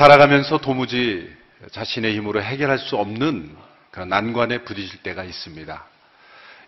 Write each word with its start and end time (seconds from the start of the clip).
살아가면서 0.00 0.56
도무지 0.56 1.30
자신의 1.72 2.16
힘으로 2.16 2.42
해결할 2.42 2.78
수 2.78 2.96
없는 2.96 3.54
그런 3.90 4.08
난관에 4.08 4.64
부딪힐 4.64 5.02
때가 5.02 5.24
있습니다. 5.24 5.84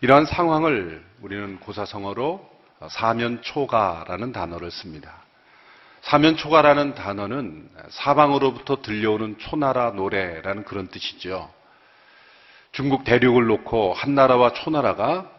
이러한 0.03 0.27
상황을 0.27 1.03
우리는 1.23 1.59
고사성어로 1.61 2.47
사면초가라는 2.91 4.33
단어를 4.33 4.71
씁니다. 4.71 5.15
사면초가라는 6.03 6.95
단어는 6.95 7.71
사방으로부터 7.89 8.83
들려오는 8.83 9.39
초나라 9.39 9.93
노래라는 9.93 10.65
그런 10.65 10.89
뜻이죠. 10.89 11.51
중국 12.73 13.03
대륙을 13.05 13.47
놓고 13.47 13.95
한나라와 13.95 14.53
초나라가 14.53 15.31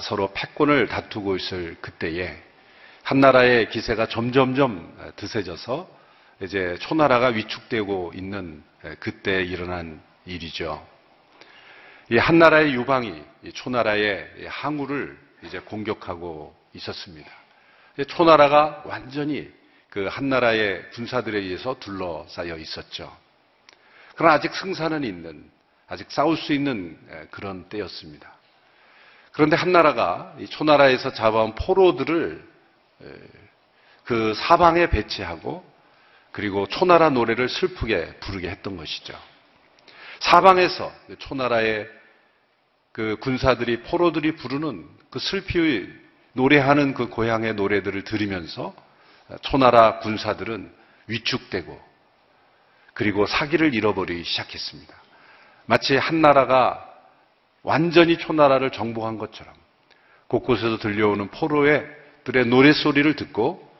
서로 0.00 0.30
패권을 0.32 0.86
다투고 0.86 1.34
있을 1.34 1.76
그때에 1.80 2.40
한나라의 3.02 3.68
기세가 3.70 4.06
점점점 4.06 5.12
드세져서 5.16 6.01
이제 6.42 6.76
초나라가 6.80 7.28
위축되고 7.28 8.12
있는 8.16 8.64
그때 8.98 9.42
일어난 9.42 10.02
일이죠. 10.26 10.84
이 12.10 12.18
한나라의 12.18 12.74
유방이 12.74 13.22
초나라의 13.54 14.48
항우를 14.48 15.16
이제 15.44 15.60
공격하고 15.60 16.54
있었습니다. 16.74 17.30
초나라가 18.08 18.82
완전히 18.86 19.52
그 19.88 20.06
한나라의 20.06 20.90
군사들에 20.90 21.38
의해서 21.38 21.78
둘러싸여 21.78 22.56
있었죠. 22.56 23.16
그러나 24.16 24.34
아직 24.34 24.52
승산은 24.54 25.04
있는, 25.04 25.48
아직 25.86 26.10
싸울 26.10 26.36
수 26.36 26.52
있는 26.52 26.98
그런 27.30 27.68
때였습니다. 27.68 28.32
그런데 29.30 29.54
한나라가 29.54 30.34
초나라에서 30.50 31.12
잡아온 31.12 31.54
포로들을 31.54 32.44
그 34.04 34.34
사방에 34.34 34.88
배치하고 34.90 35.70
그리고 36.32 36.66
초나라 36.66 37.10
노래를 37.10 37.48
슬프게 37.48 38.16
부르게 38.20 38.48
했던 38.48 38.76
것이죠. 38.76 39.18
사방에서 40.20 40.92
초나라의 41.18 41.88
그 42.92 43.16
군사들이 43.20 43.82
포로들이 43.82 44.36
부르는 44.36 44.88
그 45.10 45.18
슬피 45.18 45.88
노래하는 46.32 46.94
그 46.94 47.08
고향의 47.08 47.54
노래들을 47.54 48.04
들으면서 48.04 48.74
초나라 49.42 49.98
군사들은 49.98 50.72
위축되고 51.06 51.92
그리고 52.94 53.26
사기를 53.26 53.74
잃어버리기 53.74 54.24
시작했습니다. 54.24 54.94
마치 55.66 55.96
한 55.96 56.20
나라가 56.20 56.88
완전히 57.62 58.18
초나라를 58.18 58.70
정복한 58.70 59.18
것처럼 59.18 59.54
곳곳에서 60.28 60.78
들려오는 60.78 61.28
포로의 61.28 61.86
들의 62.24 62.46
노래소리를 62.46 63.16
듣고 63.16 63.71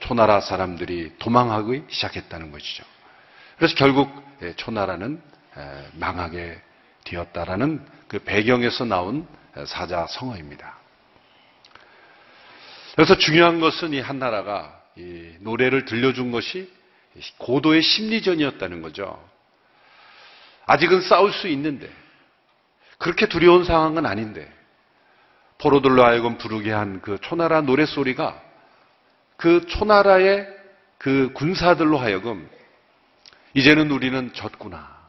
초나라 0.00 0.40
사람들이 0.40 1.14
도망하기 1.18 1.84
시작했다는 1.88 2.52
것이죠. 2.52 2.84
그래서 3.56 3.74
결국 3.74 4.10
초나라는 4.56 5.20
망하게 5.94 6.60
되었다라는 7.04 7.84
그 8.08 8.18
배경에서 8.20 8.84
나온 8.84 9.26
사자 9.66 10.06
성어입니다. 10.06 10.78
그래서 12.94 13.16
중요한 13.16 13.60
것은 13.60 13.92
이 13.92 14.00
한나라가 14.00 14.80
이 14.96 15.34
노래를 15.40 15.84
들려준 15.84 16.30
것이 16.30 16.70
고도의 17.38 17.82
심리전이었다는 17.82 18.82
거죠. 18.82 19.22
아직은 20.66 21.00
싸울 21.00 21.32
수 21.32 21.48
있는데 21.48 21.90
그렇게 22.98 23.26
두려운 23.26 23.64
상황은 23.64 24.06
아닌데 24.06 24.50
포로들로 25.58 26.04
하여금 26.04 26.38
부르게 26.38 26.70
한 26.70 27.00
그 27.02 27.18
초나라 27.20 27.60
노래소리가 27.62 28.51
그 29.42 29.66
초나라의 29.66 30.46
그 30.98 31.32
군사들로 31.32 31.98
하여금 31.98 32.48
이제는 33.54 33.90
우리는 33.90 34.32
졌구나. 34.32 35.02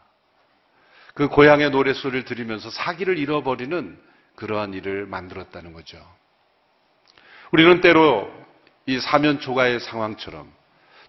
그 1.13 1.27
고향의 1.27 1.69
노래소리를 1.69 2.25
들으면서 2.25 2.71
사기를 2.71 3.19
잃어버리는 3.19 4.01
그러한 4.35 4.73
일을 4.73 5.05
만들었다는 5.05 5.71
거죠. 5.73 6.03
우리는 7.51 7.79
때로 7.79 8.27
이 8.87 8.99
사면초가의 8.99 9.79
상황처럼 9.81 10.51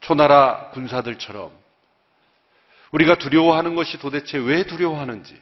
초나라 0.00 0.68
군사들처럼 0.72 1.50
우리가 2.92 3.14
두려워하는 3.14 3.74
것이 3.74 3.98
도대체 3.98 4.36
왜 4.36 4.64
두려워하는지, 4.64 5.40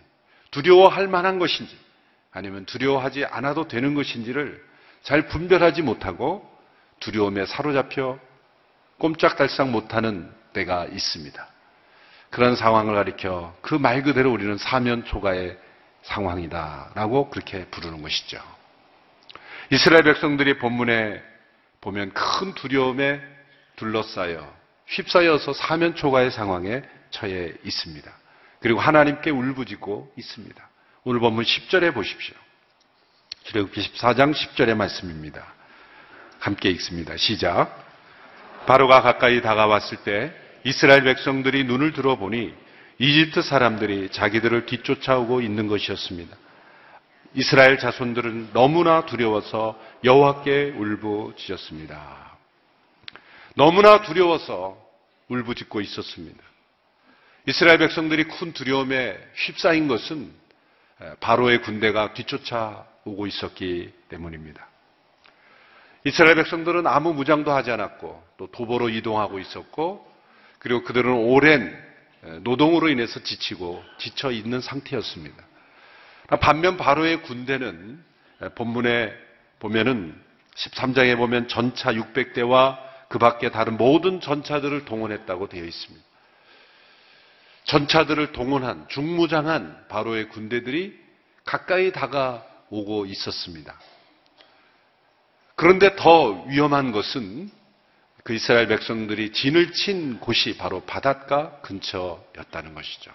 두려워할 0.53 1.09
만한 1.09 1.41
것인지, 1.41 1.76
아니면 2.31 2.64
두려워하지 2.64 3.25
않아도 3.25 3.66
되는 3.66 3.94
것인지를 3.94 4.64
잘 5.03 5.26
분별하지 5.26 5.82
못하고 5.82 6.51
두려움에 7.02 7.46
사로잡혀 7.46 8.18
꼼짝달싹 8.98 9.68
못하는 9.70 10.32
때가 10.52 10.86
있습니다. 10.86 11.46
그런 12.30 12.56
상황을 12.56 12.94
가리켜 12.94 13.54
그 13.60 13.74
말 13.78 14.02
그대로 14.02 14.32
우리는 14.32 14.56
사면 14.56 15.04
초가의 15.04 15.58
상황이다라고 16.02 17.28
그렇게 17.30 17.66
부르는 17.66 18.02
것이죠. 18.02 18.40
이스라엘 19.70 20.04
백성들이 20.04 20.58
본문에 20.58 21.22
보면 21.80 22.12
큰 22.14 22.54
두려움에 22.54 23.20
둘러싸여 23.76 24.52
휩싸여서 24.86 25.54
사면 25.54 25.94
초가의 25.94 26.30
상황에 26.30 26.82
처해 27.10 27.52
있습니다. 27.64 28.10
그리고 28.60 28.80
하나님께 28.80 29.30
울부짖고 29.30 30.12
있습니다. 30.16 30.69
오늘 31.04 31.20
본문 31.20 31.44
10절에 31.44 31.92
보십시오. 31.92 32.36
출애굽기 33.44 33.80
14장 33.80 34.32
10절의 34.32 34.74
말씀입니다. 34.76 35.44
함께 36.42 36.70
읽습니다. 36.70 37.16
시작. 37.16 37.70
바로가 38.66 39.00
가까이 39.00 39.41
다가왔을 39.41 39.98
때 39.98 40.34
이스라엘 40.64 41.04
백성들이 41.04 41.62
눈을 41.64 41.92
들어보니 41.92 42.53
이집트 42.98 43.42
사람들이 43.42 44.08
자기들을 44.10 44.66
뒤쫓아오고 44.66 45.41
있는 45.41 45.69
것이었습니다. 45.69 46.36
이스라엘 47.34 47.78
자손들은 47.78 48.50
너무나 48.52 49.06
두려워서 49.06 49.81
여호와께 50.02 50.75
울부짖었습니다. 50.76 52.36
너무나 53.54 54.02
두려워서 54.02 54.76
울부짖고 55.28 55.81
있었습니다. 55.81 56.42
이스라엘 57.47 57.78
백성들이 57.78 58.25
큰 58.25 58.52
두려움에 58.52 59.16
휩싸인 59.34 59.86
것은 59.86 60.32
바로의 61.20 61.62
군대가 61.62 62.14
뒤쫓아오고 62.14 63.28
있었기 63.28 63.92
때문입니다. 64.08 64.72
이스라엘 66.04 66.34
백성들은 66.34 66.86
아무 66.86 67.14
무장도 67.14 67.52
하지 67.52 67.70
않았고 67.70 68.22
또 68.36 68.46
도보로 68.50 68.88
이동하고 68.88 69.38
있었고 69.38 70.10
그리고 70.58 70.82
그들은 70.82 71.12
오랜 71.12 71.76
노동으로 72.40 72.88
인해서 72.88 73.20
지치고 73.22 73.82
지쳐 73.98 74.30
있는 74.30 74.60
상태였습니다. 74.60 75.42
반면 76.40 76.76
바로의 76.76 77.22
군대는 77.22 78.02
본문에 78.54 79.12
보면은 79.60 80.20
13장에 80.54 81.16
보면 81.16 81.48
전차 81.48 81.92
600대와 81.92 82.78
그 83.08 83.19
밖에 83.19 83.50
다른 83.50 83.76
모든 83.76 84.20
전차들을 84.20 84.84
동원했다고 84.84 85.48
되어 85.48 85.64
있습니다. 85.64 86.04
전차들을 87.64 88.32
동원한 88.32 88.86
중무장한 88.88 89.86
바로의 89.88 90.28
군대들이 90.30 90.98
가까이 91.44 91.92
다가오고 91.92 93.06
있었습니다. 93.06 93.78
그런데 95.62 95.95
더 95.95 96.43
위험한 96.49 96.91
것은 96.91 97.49
그 98.25 98.34
이스라엘 98.34 98.67
백성들이 98.67 99.31
진을 99.31 99.73
친 99.73 100.19
곳이 100.19 100.56
바로 100.56 100.81
바닷가 100.81 101.61
근처였다는 101.62 102.75
것이죠. 102.75 103.12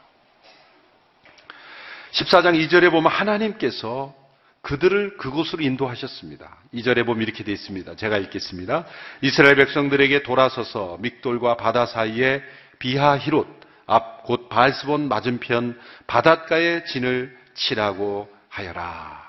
14장 2.13 2.55
2절에 2.55 2.89
보면 2.89 3.11
하나님께서 3.11 4.15
그들을 4.61 5.17
그곳으로 5.17 5.61
인도하셨습니다. 5.61 6.55
2절에 6.73 7.05
보면 7.05 7.21
이렇게 7.21 7.43
되어 7.43 7.53
있습니다. 7.53 7.97
제가 7.97 8.17
읽겠습니다. 8.17 8.85
이스라엘 9.21 9.57
백성들에게 9.57 10.23
돌아서서 10.23 10.99
믹돌과 11.01 11.57
바다 11.57 11.85
사이에 11.85 12.41
비하 12.79 13.17
히롯 13.17 13.45
앞 13.87 14.23
곧 14.23 14.47
바알스본 14.47 15.09
맞은편 15.09 15.77
바닷가에 16.07 16.85
진을 16.85 17.37
치라고 17.55 18.29
하여라. 18.47 19.21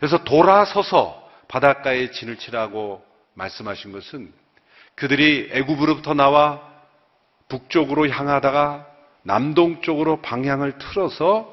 그래서 0.00 0.24
돌아서서 0.24 1.23
바닷가에 1.48 2.10
진을 2.10 2.36
치라고 2.36 3.04
말씀하신 3.34 3.92
것은 3.92 4.32
그들이 4.94 5.48
애굽으로부터 5.52 6.14
나와 6.14 6.62
북쪽으로 7.48 8.08
향하다가 8.08 8.86
남동쪽으로 9.22 10.22
방향을 10.22 10.78
틀어서 10.78 11.52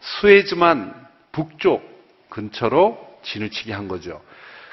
스웨즈만 0.00 1.06
북쪽 1.32 1.82
근처로 2.30 2.98
진을 3.22 3.50
치게 3.50 3.72
한 3.72 3.88
거죠. 3.88 4.22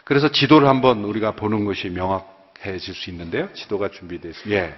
그래서 0.04 0.30
지도를 0.32 0.68
한번 0.68 1.04
우리가 1.04 1.32
보는 1.32 1.66
것이 1.66 1.90
명확해질 1.90 2.94
수 2.94 3.10
있는데요. 3.10 3.52
지도가 3.54 3.90
준비되어 3.90 4.32
있습니다. 4.32 4.62
예. 4.62 4.76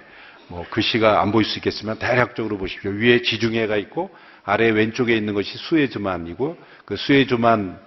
뭐 0.48 0.64
글씨가 0.70 1.20
안 1.20 1.30
보일 1.30 1.44
수 1.44 1.58
있겠지만 1.58 1.98
대략적으로 1.98 2.56
보십시오. 2.56 2.90
위에 2.90 3.20
지중해가 3.20 3.76
있고 3.76 4.10
아래 4.44 4.70
왼쪽에 4.70 5.14
있는 5.14 5.34
것이 5.34 5.58
수에즈만이고 5.58 6.56
그 6.86 6.96
수에즈만 6.96 7.78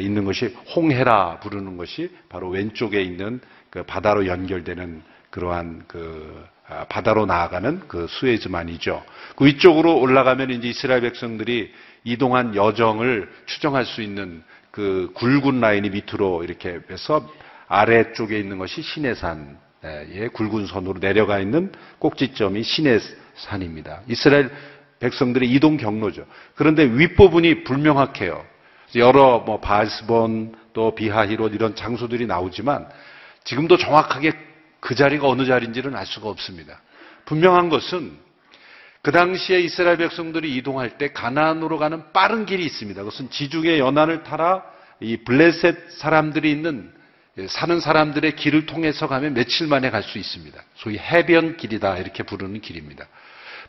있는 0.00 0.24
것이 0.24 0.54
홍해라 0.74 1.40
부르는 1.40 1.76
것이 1.76 2.10
바로 2.28 2.48
왼쪽에 2.48 3.02
있는 3.02 3.40
그 3.70 3.82
바다로 3.82 4.26
연결되는 4.26 5.02
그러한 5.30 5.84
그 5.86 6.46
아, 6.70 6.84
바다로 6.84 7.24
나아가는 7.24 7.80
그 7.88 8.06
수에즈만이죠. 8.08 9.02
그 9.36 9.46
위쪽으로 9.46 9.98
올라가면 10.00 10.50
이제 10.50 10.68
이스라엘 10.68 11.00
백성들이 11.00 11.72
이동한 12.04 12.54
여정을 12.54 13.30
추정할 13.46 13.86
수 13.86 14.02
있는 14.02 14.42
그 14.70 15.10
굵은 15.14 15.60
라인이 15.60 15.88
밑으로 15.88 16.44
이렇게 16.44 16.78
해서 16.90 17.26
아래쪽에 17.68 18.38
있는 18.38 18.58
것이 18.58 18.82
시내산의 18.82 20.28
굵은 20.34 20.66
선으로 20.66 21.00
내려가 21.00 21.38
있는 21.38 21.72
꼭지점이 21.98 22.62
시내산입니다. 22.62 24.02
이스라엘 24.08 24.50
백성들의 25.00 25.50
이동 25.50 25.78
경로죠. 25.78 26.26
그런데 26.54 26.84
윗부분이 26.84 27.64
불명확해요. 27.64 28.44
여러 28.94 29.40
뭐 29.40 29.60
바스본 29.60 30.56
또 30.72 30.94
비하히롯 30.94 31.54
이런 31.54 31.74
장소들이 31.74 32.26
나오지만 32.26 32.88
지금도 33.44 33.76
정확하게 33.76 34.32
그 34.80 34.94
자리가 34.94 35.28
어느 35.28 35.44
자리인지는 35.44 35.96
알 35.96 36.06
수가 36.06 36.28
없습니다. 36.28 36.80
분명한 37.24 37.68
것은 37.68 38.16
그 39.02 39.12
당시에 39.12 39.60
이스라엘 39.60 39.96
백성들이 39.96 40.54
이동할 40.56 40.98
때 40.98 41.12
가나안으로 41.12 41.78
가는 41.78 42.02
빠른 42.12 42.46
길이 42.46 42.64
있습니다. 42.64 43.00
그것은 43.02 43.30
지중해 43.30 43.78
연안을 43.78 44.22
따라 44.22 44.62
이 45.00 45.18
블레셋 45.18 45.92
사람들이 45.92 46.50
있는 46.50 46.92
사는 47.48 47.78
사람들의 47.78 48.34
길을 48.34 48.66
통해서 48.66 49.06
가면 49.06 49.34
며칠 49.34 49.68
만에 49.68 49.90
갈 49.90 50.02
수 50.02 50.18
있습니다. 50.18 50.60
소위 50.74 50.98
해변 50.98 51.56
길이다 51.56 51.98
이렇게 51.98 52.24
부르는 52.24 52.60
길입니다. 52.60 53.06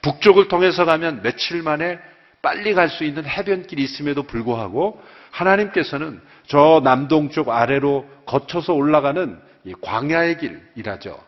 북쪽을 0.01 0.47
통해서 0.47 0.85
가면 0.85 1.21
며칠 1.21 1.61
만에 1.61 1.99
빨리 2.41 2.73
갈 2.73 2.89
수 2.89 3.03
있는 3.03 3.25
해변길이 3.25 3.83
있음에도 3.83 4.23
불구하고 4.23 5.01
하나님께서는 5.31 6.21
저 6.47 6.81
남동쪽 6.83 7.49
아래로 7.49 8.07
거쳐서 8.25 8.73
올라가는 8.73 9.39
광야의 9.81 10.37
길이라죠. 10.37 11.19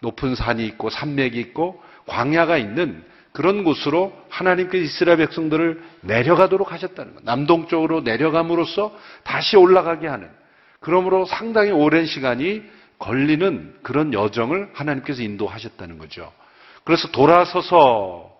높은 0.00 0.34
산이 0.34 0.64
있고 0.66 0.90
산맥이 0.90 1.38
있고 1.40 1.82
광야가 2.06 2.56
있는 2.58 3.04
그런 3.32 3.64
곳으로 3.64 4.12
하나님께서 4.28 4.84
이스라엘 4.84 5.18
백성들을 5.18 5.82
내려가도록 6.02 6.72
하셨다는 6.72 7.14
것. 7.16 7.24
남동쪽으로 7.24 8.02
내려감으로써 8.02 8.96
다시 9.24 9.56
올라가게 9.56 10.06
하는. 10.06 10.30
그러므로 10.78 11.24
상당히 11.24 11.72
오랜 11.72 12.06
시간이 12.06 12.62
걸리는 12.98 13.74
그런 13.82 14.14
여정을 14.14 14.70
하나님께서 14.74 15.22
인도하셨다는 15.22 15.98
거죠. 15.98 16.32
그래서 16.84 17.08
돌아서서 17.08 18.33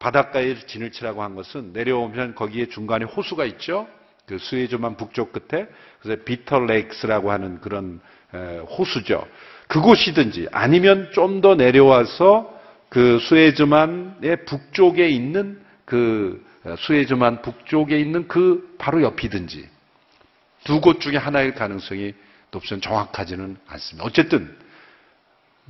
바닷가에 0.00 0.56
진을 0.66 0.90
치라고 0.90 1.22
한 1.22 1.36
것은 1.36 1.72
내려오면 1.72 2.34
거기에 2.34 2.66
중간에 2.66 3.04
호수가 3.04 3.44
있죠. 3.44 3.86
그 4.26 4.38
수에즈만 4.38 4.96
북쪽 4.96 5.32
끝에 5.32 5.66
그래서 6.00 6.22
비터 6.24 6.58
레이크스라고 6.60 7.30
하는 7.30 7.60
그런 7.60 8.00
호수죠. 8.76 9.26
그곳이든지 9.68 10.48
아니면 10.50 11.10
좀 11.12 11.40
더 11.40 11.54
내려와서 11.54 12.58
그 12.88 13.18
수에즈만의 13.20 14.44
북쪽에 14.46 15.08
있는 15.08 15.60
그 15.84 16.44
수에즈만 16.78 17.42
북쪽에 17.42 17.98
있는 18.00 18.26
그 18.26 18.74
바로 18.78 19.02
옆이든지 19.02 19.68
두 20.64 20.80
곳 20.80 21.00
중에 21.00 21.16
하나일 21.16 21.54
가능성이 21.54 22.14
높지는 22.50 22.80
정확하지는 22.80 23.56
않습니다. 23.66 24.04
어쨌든 24.06 24.56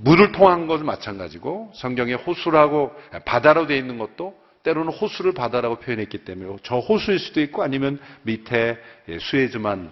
물을 0.03 0.33
통한 0.33 0.67
것은 0.67 0.87
마찬가지고 0.87 1.73
성경에 1.75 2.15
호수라고 2.15 2.95
바다로 3.27 3.67
되어 3.67 3.77
있는 3.77 3.99
것도 3.99 4.39
때로는 4.63 4.93
호수를 4.93 5.33
바다라고 5.33 5.77
표현했기 5.77 6.25
때문에 6.25 6.57
저 6.63 6.79
호수일 6.79 7.19
수도 7.19 7.41
있고 7.43 7.63
아니면 7.63 7.99
밑에 8.23 8.79
수에즈만 9.21 9.91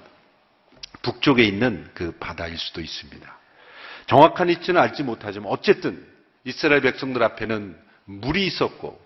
북쪽에 1.02 1.42
있는 1.44 1.88
그 1.94 2.12
바다일 2.12 2.56
수도 2.56 2.80
있습니다. 2.80 3.38
정확한 4.06 4.48
위치는 4.48 4.80
알지 4.80 5.02
못하지만 5.02 5.50
어쨌든 5.52 6.06
이스라엘 6.44 6.80
백성들 6.80 7.22
앞에는 7.22 7.78
물이 8.06 8.46
있었고 8.46 8.98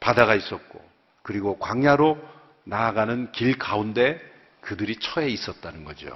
바다가 0.00 0.34
있었고 0.34 0.84
그리고 1.22 1.56
광야로 1.58 2.18
나아가는 2.64 3.30
길 3.30 3.56
가운데 3.56 4.20
그들이 4.60 4.96
처해 4.96 5.28
있었다는 5.28 5.84
거죠. 5.84 6.08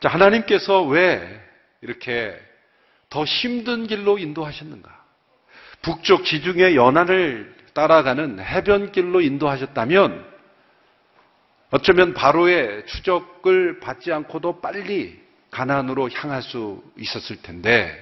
자, 0.00 0.10
하나님께서 0.10 0.82
왜 0.82 1.45
이렇게 1.80 2.38
더 3.08 3.24
힘든 3.24 3.86
길로 3.86 4.18
인도하셨는가? 4.18 5.04
북쪽 5.82 6.24
지중해 6.24 6.74
연안을 6.74 7.54
따라가는 7.74 8.40
해변길로 8.40 9.20
인도하셨다면 9.20 10.36
어쩌면 11.70 12.14
바로의 12.14 12.86
추적을 12.86 13.80
받지 13.80 14.12
않고도 14.12 14.60
빨리 14.60 15.20
가난으로 15.50 16.10
향할 16.10 16.42
수 16.42 16.82
있었을 16.96 17.42
텐데 17.42 17.94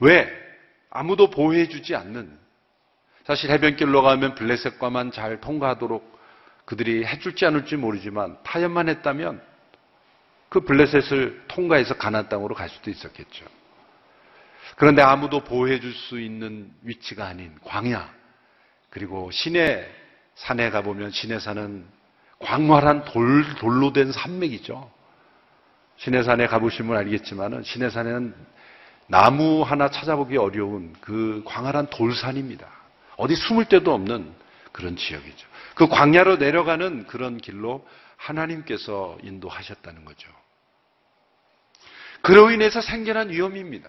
왜 0.00 0.28
아무도 0.90 1.30
보호해주지 1.30 1.94
않는 1.94 2.38
사실 3.24 3.50
해변길로 3.50 4.02
가면 4.02 4.34
블레셋과만 4.34 5.10
잘 5.12 5.40
통과하도록 5.40 6.14
그들이 6.64 7.04
해줄지 7.04 7.46
않을지 7.46 7.76
모르지만 7.76 8.38
타협만 8.44 8.88
했다면 8.88 9.42
그 10.48 10.60
블레셋을 10.60 11.44
통과해서 11.48 11.94
가나안 11.94 12.28
땅으로 12.28 12.54
갈 12.54 12.68
수도 12.68 12.90
있었겠죠. 12.90 13.44
그런데 14.76 15.02
아무도 15.02 15.44
보호해 15.44 15.80
줄 15.80 15.92
수 15.92 16.20
있는 16.20 16.70
위치가 16.82 17.26
아닌 17.26 17.52
광야 17.64 18.08
그리고 18.90 19.30
시내 19.30 19.86
산에 20.34 20.70
가 20.70 20.82
보면 20.82 21.10
시내 21.10 21.38
산은 21.38 21.84
광활한 22.38 23.04
돌, 23.04 23.44
돌로 23.56 23.92
된 23.92 24.12
산맥이죠. 24.12 24.90
시내 25.96 26.22
산에 26.22 26.46
가보시면 26.46 26.96
알겠지만 26.96 27.62
시내 27.62 27.90
산에는 27.90 28.34
나무 29.06 29.62
하나 29.62 29.90
찾아보기 29.90 30.36
어려운 30.36 30.92
그 31.00 31.42
광활한 31.44 31.88
돌산입니다. 31.90 32.66
어디 33.16 33.36
숨을 33.36 33.66
데도 33.66 33.92
없는 33.94 34.32
그런 34.72 34.96
지역이죠. 34.96 35.46
그 35.74 35.86
광야로 35.88 36.36
내려가는 36.36 37.06
그런 37.06 37.38
길로 37.38 37.86
하나님께서 38.24 39.18
인도하셨다는 39.22 40.04
거죠. 40.04 40.30
그로 42.22 42.50
인해서 42.50 42.80
생겨난 42.80 43.30
위험입니다. 43.30 43.88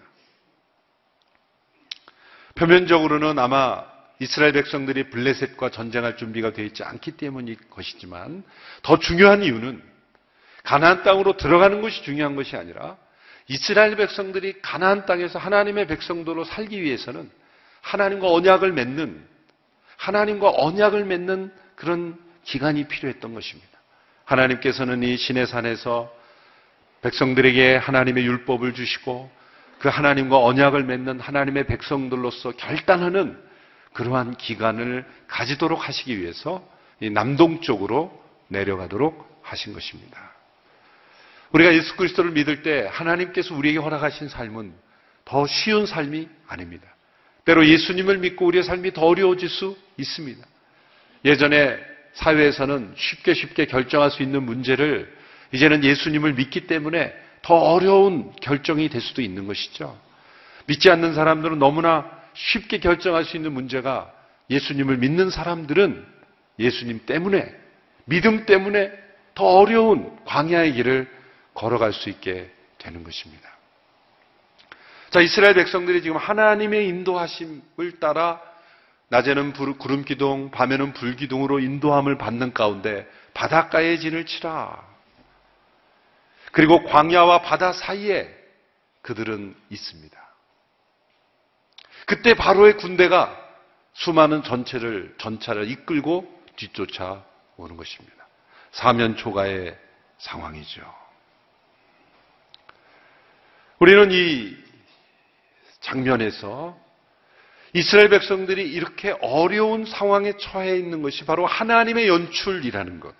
표면적으로는 2.54 3.38
아마 3.38 3.84
이스라엘 4.18 4.52
백성들이 4.52 5.10
블레셋과 5.10 5.70
전쟁할 5.70 6.16
준비가 6.16 6.52
되어 6.52 6.64
있지 6.66 6.82
않기 6.82 7.12
때문일 7.12 7.56
것이지만 7.70 8.44
더 8.82 8.98
중요한 8.98 9.42
이유는 9.42 9.82
가나안 10.64 11.02
땅으로 11.02 11.36
들어가는 11.36 11.80
것이 11.80 12.02
중요한 12.02 12.34
것이 12.34 12.56
아니라 12.56 12.96
이스라엘 13.48 13.96
백성들이 13.96 14.60
가나안 14.62 15.06
땅에서 15.06 15.38
하나님의 15.38 15.86
백성들로 15.86 16.44
살기 16.44 16.82
위해서는 16.82 17.30
하나님과 17.82 18.32
언약을 18.32 18.72
맺는 18.72 19.26
하나님과 19.96 20.50
언약을 20.56 21.04
맺는 21.04 21.54
그런 21.76 22.18
기간이 22.44 22.88
필요했던 22.88 23.34
것입니다. 23.34 23.75
하나님께서는 24.26 25.02
이 25.02 25.16
신의 25.16 25.46
산에서 25.46 26.12
백성들에게 27.02 27.76
하나님의 27.76 28.26
율법을 28.26 28.74
주시고 28.74 29.30
그 29.78 29.88
하나님과 29.88 30.42
언약을 30.42 30.84
맺는 30.84 31.20
하나님의 31.20 31.66
백성들로서 31.66 32.52
결단하는 32.52 33.40
그러한 33.92 34.36
기간을 34.36 35.06
가지도록 35.28 35.88
하시기 35.88 36.20
위해서 36.20 36.66
남동쪽으로 37.00 38.22
내려가도록 38.48 39.40
하신 39.42 39.72
것입니다. 39.72 40.32
우리가 41.52 41.74
예수 41.74 41.96
그리스도를 41.96 42.32
믿을 42.32 42.62
때 42.62 42.88
하나님께서 42.90 43.54
우리에게 43.54 43.78
허락하신 43.78 44.28
삶은 44.28 44.74
더 45.24 45.46
쉬운 45.46 45.86
삶이 45.86 46.28
아닙니다. 46.48 46.86
때로 47.44 47.64
예수님을 47.66 48.18
믿고 48.18 48.46
우리의 48.46 48.64
삶이 48.64 48.92
더 48.92 49.02
어려워질 49.06 49.48
수 49.48 49.76
있습니다. 49.96 50.44
예전에 51.24 51.95
사회에서는 52.16 52.94
쉽게 52.96 53.34
쉽게 53.34 53.66
결정할 53.66 54.10
수 54.10 54.22
있는 54.22 54.42
문제를 54.42 55.14
이제는 55.52 55.84
예수님을 55.84 56.34
믿기 56.34 56.66
때문에 56.66 57.14
더 57.42 57.54
어려운 57.54 58.32
결정이 58.42 58.88
될 58.88 59.00
수도 59.00 59.22
있는 59.22 59.46
것이죠. 59.46 59.98
믿지 60.66 60.90
않는 60.90 61.14
사람들은 61.14 61.58
너무나 61.58 62.10
쉽게 62.34 62.78
결정할 62.78 63.24
수 63.24 63.36
있는 63.36 63.52
문제가 63.52 64.12
예수님을 64.50 64.96
믿는 64.98 65.30
사람들은 65.30 66.04
예수님 66.58 67.06
때문에, 67.06 67.54
믿음 68.06 68.46
때문에 68.46 68.92
더 69.34 69.44
어려운 69.44 70.16
광야의 70.24 70.72
길을 70.72 71.08
걸어갈 71.54 71.92
수 71.92 72.08
있게 72.08 72.50
되는 72.78 73.04
것입니다. 73.04 73.48
자, 75.10 75.20
이스라엘 75.20 75.54
백성들이 75.54 76.02
지금 76.02 76.16
하나님의 76.16 76.88
인도하심을 76.88 78.00
따라 78.00 78.40
낮에는 79.08 79.52
구름 79.78 80.04
기둥, 80.04 80.50
밤에는 80.50 80.92
불 80.92 81.16
기둥으로 81.16 81.60
인도함을 81.60 82.18
받는 82.18 82.52
가운데 82.52 83.08
바닷가에 83.34 83.98
진을 83.98 84.26
치라. 84.26 84.84
그리고 86.52 86.82
광야와 86.84 87.42
바다 87.42 87.72
사이에 87.72 88.34
그들은 89.02 89.54
있습니다. 89.70 90.26
그때 92.06 92.34
바로의 92.34 92.76
군대가 92.76 93.36
수많은 93.92 94.42
전체를 94.42 95.14
전차를 95.18 95.70
이끌고 95.70 96.32
뒤쫓아 96.56 97.24
오는 97.56 97.76
것입니다. 97.76 98.26
사면 98.72 99.16
초가의 99.16 99.78
상황이죠. 100.18 100.82
우리는 103.78 104.10
이 104.10 104.56
장면에서 105.80 106.78
이스라엘 107.76 108.08
백성들이 108.08 108.72
이렇게 108.72 109.14
어려운 109.20 109.84
상황에 109.84 110.38
처해 110.38 110.78
있는 110.78 111.02
것이 111.02 111.26
바로 111.26 111.44
하나님의 111.44 112.08
연출이라는 112.08 113.00
것, 113.00 113.14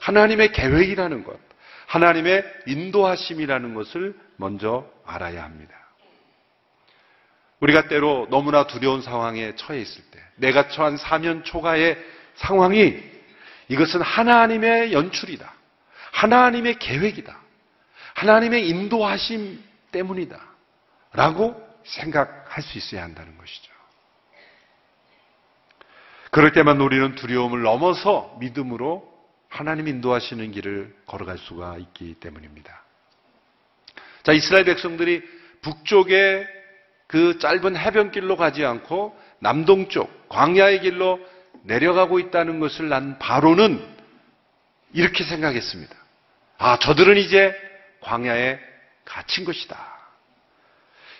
하나님의 0.00 0.50
계획이라는 0.50 1.22
것, 1.22 1.38
하나님의 1.86 2.44
인도하심이라는 2.66 3.74
것을 3.74 4.18
먼저 4.38 4.90
알아야 5.06 5.44
합니다. 5.44 5.72
우리가 7.60 7.86
때로 7.86 8.26
너무나 8.28 8.66
두려운 8.66 9.02
상황에 9.02 9.54
처해 9.54 9.80
있을 9.80 10.02
때, 10.10 10.18
내가 10.34 10.66
처한 10.66 10.96
사면 10.96 11.44
초가의 11.44 11.96
상황이 12.34 13.00
이것은 13.68 14.02
하나님의 14.02 14.92
연출이다. 14.92 15.54
하나님의 16.10 16.80
계획이다. 16.80 17.38
하나님의 18.14 18.68
인도하심 18.68 19.62
때문이다. 19.92 20.40
라고 21.12 21.54
생각할 21.84 22.64
수 22.64 22.78
있어야 22.78 23.04
한다는 23.04 23.38
것이죠. 23.38 23.71
그럴 26.32 26.52
때만 26.52 26.80
우리는 26.80 27.14
두려움을 27.14 27.60
넘어서 27.60 28.34
믿음으로 28.40 29.06
하나님 29.50 29.86
인도하시는 29.86 30.50
길을 30.52 30.96
걸어갈 31.04 31.36
수가 31.36 31.76
있기 31.76 32.14
때문입니다. 32.14 32.82
자, 34.22 34.32
이스라엘 34.32 34.64
백성들이 34.64 35.22
북쪽에 35.60 36.46
그 37.06 37.38
짧은 37.38 37.76
해변길로 37.76 38.38
가지 38.38 38.64
않고 38.64 39.14
남동쪽 39.40 40.30
광야의 40.30 40.80
길로 40.80 41.20
내려가고 41.64 42.18
있다는 42.18 42.60
것을 42.60 42.88
난 42.88 43.18
바로는 43.18 43.86
이렇게 44.94 45.24
생각했습니다. 45.24 45.94
아, 46.56 46.78
저들은 46.78 47.18
이제 47.18 47.54
광야에 48.00 48.58
갇힌 49.04 49.44
것이다. 49.44 49.76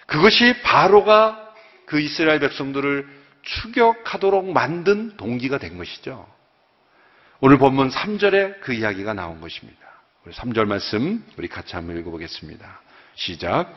그것이 0.07 0.63
바로가 0.63 1.55
그 1.85 2.01
이스라엘 2.01 2.41
백성들을 2.41 3.22
추격하도록 3.43 4.53
만든 4.53 5.17
동기가 5.17 5.59
된 5.59 5.77
것이죠. 5.77 6.27
오늘 7.41 7.59
본문 7.59 7.91
3절에 7.91 8.61
그 8.61 8.73
이야기가 8.73 9.15
나온 9.15 9.41
것입니다. 9.41 9.79
우리 10.25 10.33
3절 10.33 10.67
말씀 10.67 11.25
우리 11.37 11.49
같이 11.49 11.75
한번 11.75 11.99
읽어보겠습니다. 11.99 12.81
시작. 13.15 13.75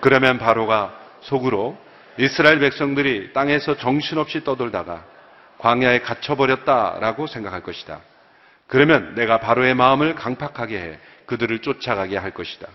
그러면 0.00 0.38
바로가 0.38 0.94
속으로 1.22 1.76
이스라엘 2.18 2.60
백성들이 2.60 3.32
땅에서 3.32 3.76
정신없이 3.76 4.44
떠돌다가 4.44 5.04
광야에 5.58 6.00
갇혀버렸다라고 6.00 7.26
생각할 7.26 7.62
것이다. 7.62 8.00
그러면 8.66 9.14
내가 9.14 9.40
바로의 9.40 9.74
마음을 9.74 10.14
강팍하게 10.14 10.78
해 10.78 10.98
그들을 11.26 11.60
쫓아가게 11.60 12.16
할 12.16 12.32
것이다. 12.32 12.68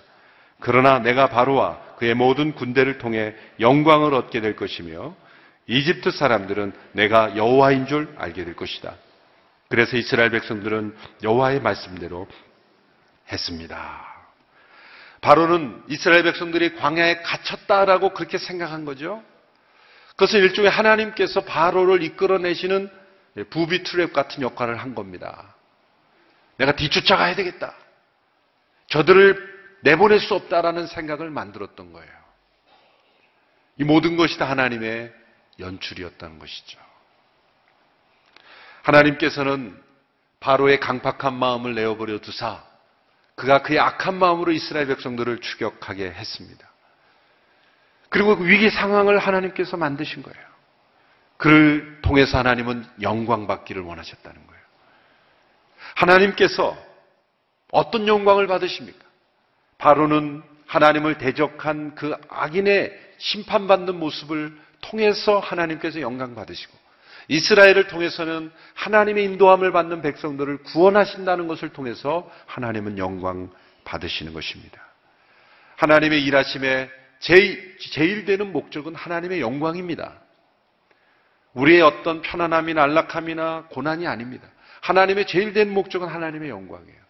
그러나 0.59 0.99
내가 0.99 1.27
바로와 1.27 1.79
그의 1.97 2.13
모든 2.13 2.53
군대를 2.53 2.97
통해 2.97 3.35
영광을 3.59 4.13
얻게 4.13 4.41
될 4.41 4.55
것이며 4.55 5.15
이집트 5.67 6.11
사람들은 6.11 6.73
내가 6.93 7.35
여호와인 7.37 7.87
줄 7.87 8.13
알게 8.17 8.45
될 8.45 8.55
것이다. 8.55 8.95
그래서 9.69 9.95
이스라엘 9.95 10.31
백성들은 10.31 10.95
여호와의 11.23 11.61
말씀대로 11.61 12.27
했습니다. 13.31 14.11
바로는 15.21 15.83
이스라엘 15.87 16.23
백성들이 16.23 16.75
광야에 16.75 17.21
갇혔다라고 17.21 18.13
그렇게 18.13 18.37
생각한 18.37 18.85
거죠. 18.85 19.23
그것은 20.09 20.39
일종의 20.39 20.69
하나님께서 20.69 21.41
바로를 21.41 22.03
이끌어내시는 22.03 22.89
부비 23.49 23.83
트랩 23.83 24.11
같은 24.13 24.43
역할을 24.43 24.77
한 24.77 24.93
겁니다. 24.93 25.55
내가 26.57 26.75
뒤쫓아가야 26.75 27.35
되겠다. 27.35 27.73
저들을 28.87 29.51
내보낼 29.83 30.19
수 30.19 30.35
없다라는 30.35 30.87
생각을 30.87 31.29
만들었던 31.29 31.93
거예요. 31.93 32.11
이 33.77 33.83
모든 33.83 34.17
것이 34.17 34.37
다 34.37 34.49
하나님의 34.49 35.20
연출이었다는 35.61 36.39
것이죠. 36.39 36.79
하나님께서는 38.83 39.81
바로의 40.39 40.79
강팍한 40.79 41.33
마음을 41.33 41.75
내어버려 41.75 42.19
두사 42.19 42.63
그가 43.35 43.61
그의 43.61 43.79
악한 43.79 44.15
마음으로 44.15 44.51
이스라엘 44.51 44.87
백성들을 44.87 45.39
추격하게 45.39 46.11
했습니다. 46.11 46.69
그리고 48.09 48.35
그 48.35 48.45
위기 48.45 48.69
상황을 48.69 49.17
하나님께서 49.19 49.77
만드신 49.77 50.21
거예요. 50.21 50.51
그를 51.37 51.99
통해서 52.01 52.37
하나님은 52.37 52.85
영광 53.01 53.47
받기를 53.47 53.81
원하셨다는 53.81 54.45
거예요. 54.45 54.61
하나님께서 55.95 56.77
어떤 57.71 58.07
영광을 58.07 58.47
받으십니까? 58.47 59.05
바로는 59.77 60.43
하나님을 60.71 61.17
대적한 61.17 61.95
그 61.95 62.15
악인의 62.29 62.97
심판받는 63.17 63.99
모습을 63.99 64.57
통해서 64.79 65.37
하나님께서 65.39 65.99
영광 65.99 66.33
받으시고 66.33 66.71
이스라엘을 67.27 67.87
통해서는 67.87 68.51
하나님의 68.75 69.25
인도함을 69.25 69.73
받는 69.73 70.01
백성들을 70.01 70.63
구원하신다는 70.63 71.49
것을 71.49 71.69
통해서 71.73 72.31
하나님은 72.45 72.97
영광 72.97 73.51
받으시는 73.83 74.31
것입니다. 74.31 74.81
하나님의 75.75 76.23
일하심의 76.23 76.89
제일, 77.19 77.77
제일 77.91 78.23
되는 78.23 78.53
목적은 78.53 78.95
하나님의 78.95 79.41
영광입니다. 79.41 80.21
우리의 81.53 81.81
어떤 81.81 82.21
편안함이나 82.21 82.81
안락함이나 82.81 83.65
고난이 83.71 84.07
아닙니다. 84.07 84.47
하나님의 84.79 85.27
제일 85.27 85.51
된 85.51 85.69
목적은 85.69 86.07
하나님의 86.07 86.49
영광이에요. 86.49 87.00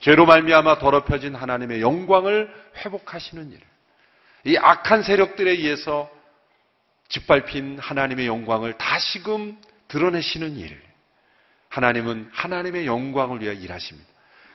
죄로 0.00 0.26
말미암아 0.26 0.78
더럽혀진 0.78 1.34
하나님의 1.34 1.82
영광을 1.82 2.52
회복하시는 2.76 3.52
일. 3.52 3.60
이 4.44 4.56
악한 4.56 5.02
세력들에 5.02 5.50
의해서 5.50 6.10
짓밟힌 7.08 7.78
하나님의 7.78 8.26
영광을 8.26 8.72
다시금 8.78 9.58
드러내시는 9.88 10.56
일. 10.56 10.80
하나님은 11.68 12.30
하나님의 12.32 12.86
영광을 12.86 13.42
위하여 13.42 13.56
일하십니다. 13.56 14.08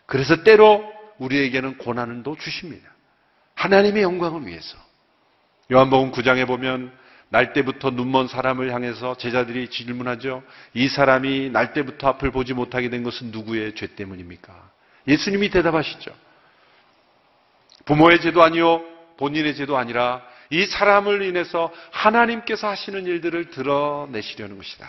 그래서 0.05 0.43
때로 0.43 0.91
우리에게는 1.19 1.77
고난도 1.77 2.37
주십니다. 2.37 2.89
하나님의 3.53 4.03
영광을 4.03 4.45
위해서. 4.47 4.77
요한복음 5.71 6.11
9장에 6.11 6.45
보면 6.47 6.91
날 7.29 7.53
때부터 7.53 7.91
눈먼 7.91 8.27
사람을 8.27 8.73
향해서 8.73 9.17
제자들이 9.17 9.69
질문하죠. 9.69 10.43
이 10.73 10.87
사람이 10.87 11.49
날 11.51 11.73
때부터 11.73 12.07
앞을 12.09 12.31
보지 12.31 12.53
못하게 12.53 12.89
된 12.89 13.03
것은 13.03 13.31
누구의 13.31 13.75
죄 13.75 13.87
때문입니까? 13.87 14.74
예수님이 15.07 15.49
대답하시죠. 15.49 16.11
부모의 17.85 18.21
죄도 18.21 18.41
아니요 18.41 18.83
본인의 19.17 19.55
죄도 19.55 19.77
아니라 19.77 20.21
이 20.49 20.65
사람을 20.65 21.23
인해서 21.23 21.71
하나님께서 21.91 22.67
하시는 22.67 23.05
일들을 23.05 23.49
드러내시려는 23.49 24.57
것이다. 24.57 24.87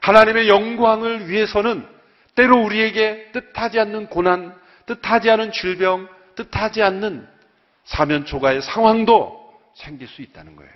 하나님의 0.00 0.48
영광을 0.48 1.28
위해서는 1.28 1.88
때로 2.34 2.62
우리에게 2.62 3.30
뜻하지 3.32 3.80
않는 3.80 4.08
고난, 4.08 4.54
뜻하지 4.86 5.30
않은 5.30 5.52
질병, 5.52 6.08
뜻하지 6.34 6.82
않는 6.82 7.26
사면초가의 7.84 8.62
상황도 8.62 9.44
생길 9.74 10.08
수 10.08 10.22
있다는 10.22 10.56
거예요. 10.56 10.72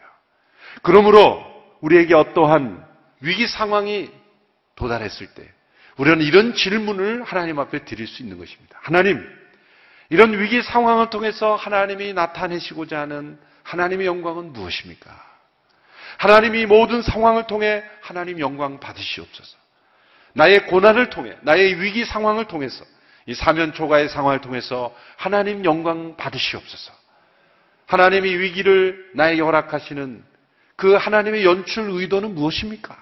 그러므로 0.83 1.45
우리에게 1.81 2.15
어떠한 2.15 2.87
위기 3.21 3.47
상황이 3.47 4.11
도달했을 4.77 5.27
때 5.35 5.53
우리는 5.99 6.23
이런 6.23 6.55
질문을 6.55 7.25
하나님 7.25 7.59
앞에 7.59 7.85
드릴 7.85 8.07
수 8.07 8.23
있는 8.23 8.39
것입니다. 8.39 8.79
하나님, 8.83 9.25
이런 10.11 10.39
위기 10.39 10.63
상황을 10.63 11.11
통해서 11.11 11.57
하나님이 11.57 12.15
나타내시고자 12.15 13.01
하는 13.01 13.39
하나님의 13.65 14.07
영광은 14.07 14.53
무엇입니까? 14.53 15.11
하나님이 16.19 16.67
모든 16.67 17.03
상황을 17.03 17.47
통해 17.47 17.85
하나님 18.01 18.39
영광 18.41 18.81
받으시옵소서. 18.81 19.59
나의 20.35 20.67
고난을 20.67 21.11
통해, 21.11 21.37
나의 21.43 21.81
위기 21.83 22.05
상황을 22.05 22.47
통해서, 22.47 22.85
이 23.27 23.35
사면 23.35 23.73
초가의 23.75 24.09
상황을 24.09 24.41
통해서 24.41 24.97
하나님 25.17 25.65
영광 25.65 26.17
받으시옵소서. 26.17 26.93
하나님이 27.87 28.37
위기를 28.39 29.11
나에게 29.15 29.43
허락하시는 29.43 30.25
그 30.77 30.95
하나님의 30.95 31.45
연출 31.45 31.91
의도는 31.91 32.35
무엇입니까? 32.35 32.97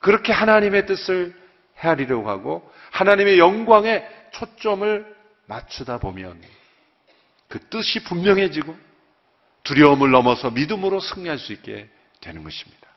그렇게 0.00 0.32
하나님의 0.32 0.86
뜻을 0.86 1.41
헤아리려고 1.82 2.28
하고 2.28 2.70
하나님의 2.90 3.38
영광에 3.38 4.06
초점을 4.32 5.14
맞추다 5.46 5.98
보면 5.98 6.40
그 7.48 7.58
뜻이 7.68 8.02
분명해지고 8.04 8.74
두려움을 9.64 10.10
넘어서 10.10 10.50
믿음으로 10.50 11.00
승리할 11.00 11.38
수 11.38 11.52
있게 11.52 11.88
되는 12.20 12.42
것입니다. 12.42 12.88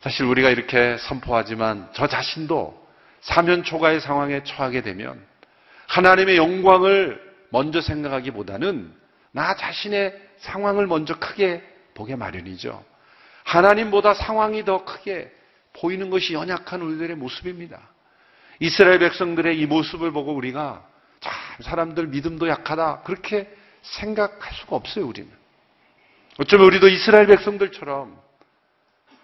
사실 0.00 0.24
우리가 0.24 0.50
이렇게 0.50 0.96
선포하지만 0.98 1.88
저 1.92 2.06
자신도 2.06 2.86
사면 3.20 3.64
초가의 3.64 4.00
상황에 4.00 4.44
처하게 4.44 4.82
되면 4.82 5.24
하나님의 5.88 6.36
영광을 6.36 7.20
먼저 7.50 7.80
생각하기보다는 7.80 8.92
나 9.32 9.56
자신의 9.56 10.14
상황을 10.38 10.86
먼저 10.86 11.18
크게 11.18 11.62
보게 11.94 12.16
마련이죠. 12.16 12.84
하나님보다 13.44 14.14
상황이 14.14 14.64
더 14.64 14.84
크게 14.84 15.32
보이는 15.80 16.10
것이 16.10 16.34
연약한 16.34 16.82
우리들의 16.82 17.16
모습입니다. 17.16 17.80
이스라엘 18.60 18.98
백성들의 18.98 19.58
이 19.58 19.66
모습을 19.66 20.12
보고 20.12 20.34
우리가 20.34 20.86
참 21.20 21.32
사람들 21.60 22.08
믿음도 22.08 22.48
약하다 22.48 23.02
그렇게 23.02 23.54
생각할 23.82 24.54
수가 24.54 24.76
없어요 24.76 25.06
우리는. 25.06 25.30
어쩌면 26.38 26.66
우리도 26.66 26.88
이스라엘 26.88 27.26
백성들처럼 27.26 28.16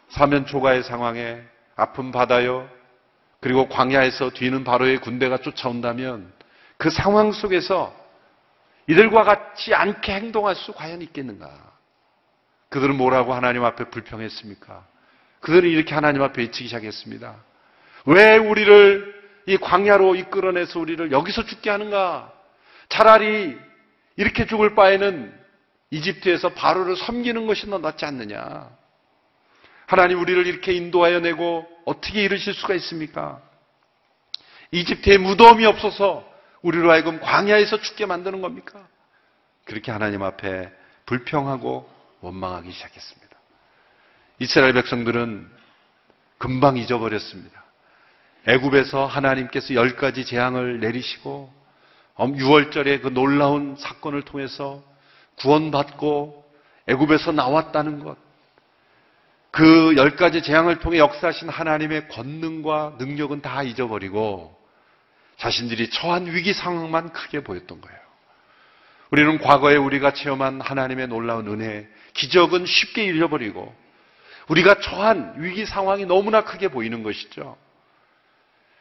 사면 0.09 0.47
초가의 0.47 0.83
상황에 0.83 1.43
아픈 1.77 2.13
바다요. 2.13 2.69
그리고 3.41 3.69
광야에서 3.69 4.31
뒤는 4.31 4.65
바로의 4.65 4.99
군대가 4.99 5.39
쫓아온다면 5.39 6.33
그 6.77 6.91
상황 6.91 7.33
속에서 7.33 7.95
이들과 8.87 9.23
같지 9.25 9.75
않게 9.75 10.13
행동할 10.13 10.55
수 10.55 10.73
과연 10.73 11.03
있겠는가? 11.03 11.51
그들은 12.69 12.97
뭐라고 12.97 13.35
하나님 13.35 13.65
앞에 13.65 13.85
불평했습니까? 13.85 14.92
그들은 15.43 15.69
이렇게 15.69 15.95
하나님 15.95 16.23
앞에 16.23 16.41
외치기 16.43 16.69
시작했습니다. 16.69 17.37
왜 18.07 18.37
우리를 18.37 19.23
이 19.47 19.57
광야로 19.57 20.15
이끌어내서 20.15 20.79
우리를 20.79 21.13
여기서 21.13 21.45
죽게 21.45 21.69
하는가? 21.69 22.33
차라리 22.89 23.59
이렇게 24.17 24.47
죽을 24.47 24.75
바에는 24.75 25.41
이집트에서 25.91 26.51
바로를 26.51 26.97
섬기는 26.97 27.47
것이 27.47 27.69
더 27.69 27.79
낫지 27.79 28.05
않느냐? 28.05 28.71
하나님 29.87 30.21
우리를 30.21 30.47
이렇게 30.47 30.73
인도하여 30.73 31.21
내고 31.21 31.69
어떻게 31.85 32.23
이르실 32.23 32.55
수가 32.55 32.75
있습니까? 32.75 33.43
이집트에 34.71 35.19
무덤이 35.19 35.67
없어서 35.67 36.27
우리로 36.63 36.91
하여금 36.91 37.21
광야에서 37.21 37.81
죽게 37.81 38.07
만드는 38.07 38.41
겁니까? 38.41 38.87
그렇게 39.65 39.91
하나님 39.91 40.23
앞에 40.23 40.71
불평하고 41.05 41.91
원망하기 42.21 42.71
시작했습니다. 42.71 43.22
이스라엘 44.39 44.73
백성들은 44.75 45.49
금방 46.39 46.77
잊어버렸습니다. 46.77 47.63
애굽에서 48.49 49.07
하나님께서 49.07 49.75
열 49.75 49.97
가지 49.97 50.25
재앙을 50.25 50.81
내리시고 50.81 51.53
6월절에 52.17 53.03
그 53.03 53.09
놀라운 53.09 53.77
사건을 53.77 54.23
통해서 54.23 54.83
구원받고 55.37 56.45
애굽에서 56.89 57.33
나왔다는 57.33 58.01
것, 58.01 58.17
그 59.53 59.95
열 59.97 60.17
가지 60.17 60.43
재앙을 60.43 60.81
통해 60.81 60.99
역사하신 60.99 61.49
하나님의 61.49 62.09
권능과 62.09 62.97
능력은 62.99 63.43
다 63.43 63.63
잊어버리고 63.63 64.59
자신들이 65.37 65.91
처한 65.91 66.27
위기 66.27 66.53
상황만 66.53 67.13
크게 67.13 67.45
보였던 67.45 67.81
거예요. 67.81 67.99
우리는 69.11 69.39
과거에 69.39 69.77
우리가 69.77 70.15
체험한 70.15 70.61
하나님의 70.63 71.09
놀라운 71.09 71.47
은혜, 71.49 71.87
기적은 72.15 72.65
쉽게 72.65 73.05
잃어버리고 73.05 73.75
우리가 74.53 74.81
처한 74.81 75.35
위기 75.39 75.65
상황이 75.65 76.05
너무나 76.05 76.45
크게 76.45 76.69
보이는 76.69 77.03
것이죠. 77.03 77.57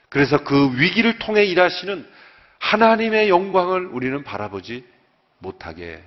그래서 0.10 0.44
그 0.44 0.78
위기를 0.78 1.18
통해 1.18 1.46
일하시는 1.46 2.06
하나님의 2.60 3.30
영광을 3.30 3.86
우리는 3.86 4.22
바라보지 4.22 4.86
못하게 5.40 6.04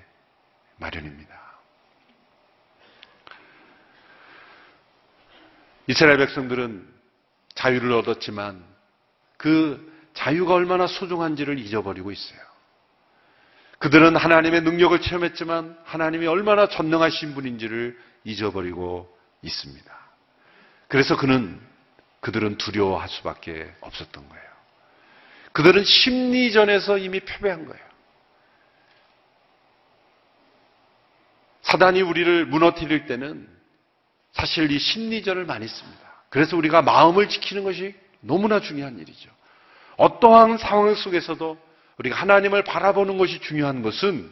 마련입니다. 0.76 1.34
이스라엘 5.86 6.18
백성들은 6.18 6.86
자유를 7.54 7.92
얻었지만 7.92 8.62
그 9.38 9.92
자유가 10.12 10.54
얼마나 10.54 10.86
소중한지를 10.86 11.58
잊어버리고 11.58 12.12
있어요. 12.12 12.40
그들은 13.78 14.14
하나님의 14.14 14.60
능력을 14.60 15.00
체험했지만 15.00 15.78
하나님이 15.84 16.26
얼마나 16.26 16.68
전능하신 16.68 17.34
분인지를 17.34 17.98
잊어버리고 18.24 19.13
있습니다. 19.44 19.98
그래서 20.88 21.16
그는 21.16 21.60
그들은 22.20 22.56
두려워할 22.56 23.08
수밖에 23.08 23.72
없었던 23.80 24.28
거예요. 24.28 24.44
그들은 25.52 25.84
심리전에서 25.84 26.98
이미 26.98 27.20
패배한 27.20 27.66
거예요. 27.66 27.84
사단이 31.62 32.02
우리를 32.02 32.46
무너뜨릴 32.46 33.06
때는 33.06 33.48
사실 34.32 34.70
이 34.70 34.78
심리전을 34.78 35.44
많이 35.44 35.66
씁니다. 35.68 36.00
그래서 36.28 36.56
우리가 36.56 36.82
마음을 36.82 37.28
지키는 37.28 37.62
것이 37.64 37.94
너무나 38.20 38.60
중요한 38.60 38.98
일이죠. 38.98 39.30
어떠한 39.96 40.58
상황 40.58 40.94
속에서도 40.94 41.58
우리가 41.98 42.16
하나님을 42.16 42.64
바라보는 42.64 43.18
것이 43.18 43.38
중요한 43.40 43.82
것은 43.82 44.30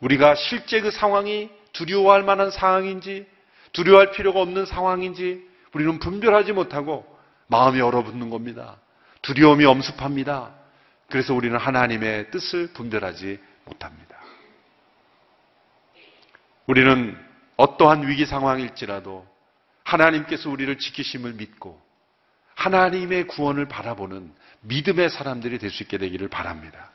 우리가 0.00 0.34
실제 0.34 0.80
그 0.80 0.90
상황이 0.90 1.50
두려워할 1.72 2.22
만한 2.22 2.50
상황인지 2.50 3.26
두려워할 3.72 4.10
필요가 4.10 4.40
없는 4.40 4.66
상황인지 4.66 5.46
우리는 5.72 5.98
분별하지 5.98 6.52
못하고 6.52 7.06
마음이 7.46 7.80
얼어붙는 7.80 8.30
겁니다. 8.30 8.78
두려움이 9.22 9.64
엄습합니다. 9.64 10.54
그래서 11.08 11.34
우리는 11.34 11.56
하나님의 11.56 12.30
뜻을 12.30 12.72
분별하지 12.72 13.38
못합니다. 13.64 14.16
우리는 16.66 17.16
어떠한 17.56 18.08
위기 18.08 18.24
상황일지라도 18.26 19.26
하나님께서 19.84 20.48
우리를 20.50 20.78
지키심을 20.78 21.34
믿고 21.34 21.80
하나님의 22.54 23.26
구원을 23.26 23.66
바라보는 23.66 24.32
믿음의 24.60 25.10
사람들이 25.10 25.58
될 25.58 25.70
수 25.70 25.82
있게 25.82 25.98
되기를 25.98 26.28
바랍니다. 26.28 26.90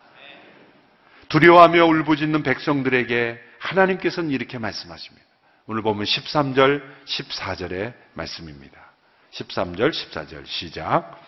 두려워하며 1.30 1.86
울부짖는 1.86 2.44
백성들에게 2.44 3.40
하나님께서는 3.60 4.32
이렇게 4.32 4.58
말씀하십니다. 4.58 5.27
오늘 5.70 5.82
보면 5.82 6.06
13절, 6.06 6.82
14절의 7.06 7.94
말씀입니다. 8.14 8.80
13절, 9.34 9.92
14절 9.92 10.46
시작. 10.46 11.20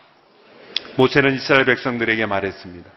모세는 0.95 1.35
이스라엘 1.35 1.65
백성들에게 1.65 2.25
말했습니다. 2.25 2.89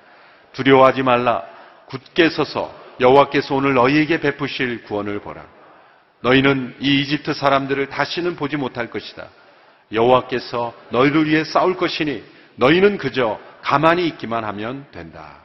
두려워하지 0.52 1.02
말라. 1.02 1.42
굳게 1.86 2.30
서서 2.30 2.72
여호와께서 3.00 3.56
오늘 3.56 3.74
너희에게 3.74 4.20
베푸실 4.20 4.84
구원을 4.84 5.18
보라. 5.18 5.44
너희는 6.20 6.76
이 6.78 7.00
이집트 7.00 7.34
사람들을 7.34 7.88
다시는 7.88 8.36
보지 8.36 8.56
못할 8.56 8.88
것이다. 8.88 9.26
여호와께서 9.90 10.72
너희를 10.90 11.26
위해 11.26 11.42
싸울 11.42 11.76
것이니 11.76 12.22
너희는 12.54 12.98
그저 12.98 13.40
가만히 13.62 14.06
있기만 14.06 14.44
하면 14.44 14.86
된다. 14.92 15.41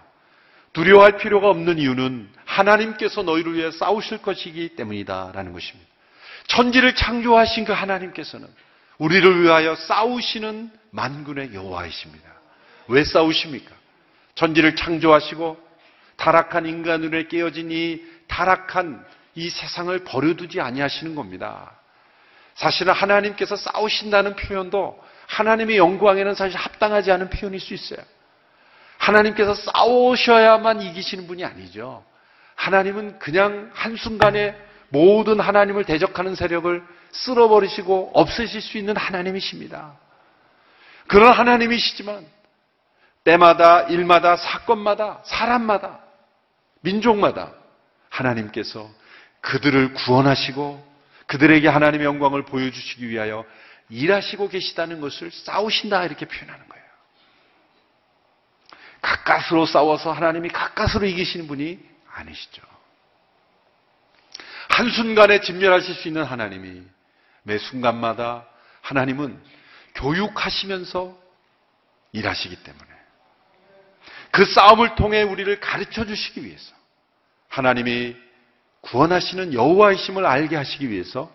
두려워할 0.77 1.17
필요가 1.17 1.49
없는 1.49 1.79
이유는 1.79 2.29
하나님께서 2.45 3.23
너희를 3.23 3.55
위해 3.55 3.71
싸우실 3.71 4.19
것이기 4.19 4.75
때문이다라는 4.75 5.51
것입니다. 5.51 5.89
천지를 6.45 6.93
창조하신 6.93 7.65
그 7.65 7.73
하나님께서는 7.73 8.47
우리를 8.99 9.41
위하여 9.41 9.75
싸우시는 9.75 10.69
만군의 10.91 11.55
여호와이십니다. 11.55 12.29
왜 12.89 13.03
싸우십니까? 13.03 13.73
천지를 14.35 14.75
창조하시고 14.75 15.57
타락한 16.17 16.67
인간 16.67 17.01
눈에 17.01 17.27
깨어진 17.27 17.71
이 17.71 17.99
타락한 18.27 19.03
이 19.33 19.49
세상을 19.49 19.97
버려두지 20.03 20.61
아니하시는 20.61 21.15
겁니다. 21.15 21.71
사실은 22.53 22.93
하나님께서 22.93 23.55
싸우신다는 23.55 24.35
표현도 24.35 25.03
하나님의 25.25 25.77
영광에는 25.77 26.35
사실 26.35 26.55
합당하지 26.55 27.11
않은 27.13 27.31
표현일 27.31 27.59
수 27.59 27.73
있어요. 27.73 27.99
하나님께서 28.97 29.53
싸우셔야만 29.53 30.81
이기시는 30.81 31.27
분이 31.27 31.45
아니죠. 31.45 32.03
하나님은 32.55 33.19
그냥 33.19 33.69
한순간에 33.73 34.55
모든 34.89 35.39
하나님을 35.39 35.85
대적하는 35.85 36.35
세력을 36.35 36.83
쓸어버리시고 37.11 38.11
없애실 38.13 38.61
수 38.61 38.77
있는 38.77 38.97
하나님이십니다. 38.97 39.97
그런 41.07 41.31
하나님이시지만 41.31 42.25
때마다 43.23 43.81
일마다 43.83 44.37
사건마다 44.37 45.21
사람마다 45.25 45.99
민족마다 46.81 47.51
하나님께서 48.09 48.89
그들을 49.41 49.93
구원하시고 49.93 50.85
그들에게 51.27 51.67
하나님의 51.67 52.05
영광을 52.05 52.43
보여주시기 52.43 53.07
위하여 53.09 53.45
일하시고 53.89 54.49
계시다는 54.49 55.01
것을 55.01 55.31
싸우신다 55.31 56.05
이렇게 56.05 56.25
거예요. 56.55 56.66
가까스로 59.07 59.65
싸워서 59.65 60.11
하나님이 60.11 60.49
가까스로 60.49 61.05
이기시는 61.05 61.47
분이 61.47 61.79
아니시죠. 62.13 62.61
한순간에 64.69 65.39
진멸하실 65.39 65.95
수 65.95 66.09
있는 66.09 66.23
하나님이 66.23 66.83
매 67.43 67.57
순간마다 67.57 68.45
하나님은 68.81 69.41
교육하시면서 69.95 71.17
일하시기 72.11 72.63
때문에 72.63 72.85
그 74.31 74.43
싸움을 74.45 74.95
통해 74.95 75.23
우리를 75.23 75.57
가르쳐 75.61 76.05
주시기 76.05 76.43
위해서 76.43 76.75
하나님이 77.47 78.15
구원하시는 78.81 79.53
여호와이심을 79.53 80.25
알게 80.25 80.57
하시기 80.57 80.89
위해서 80.89 81.31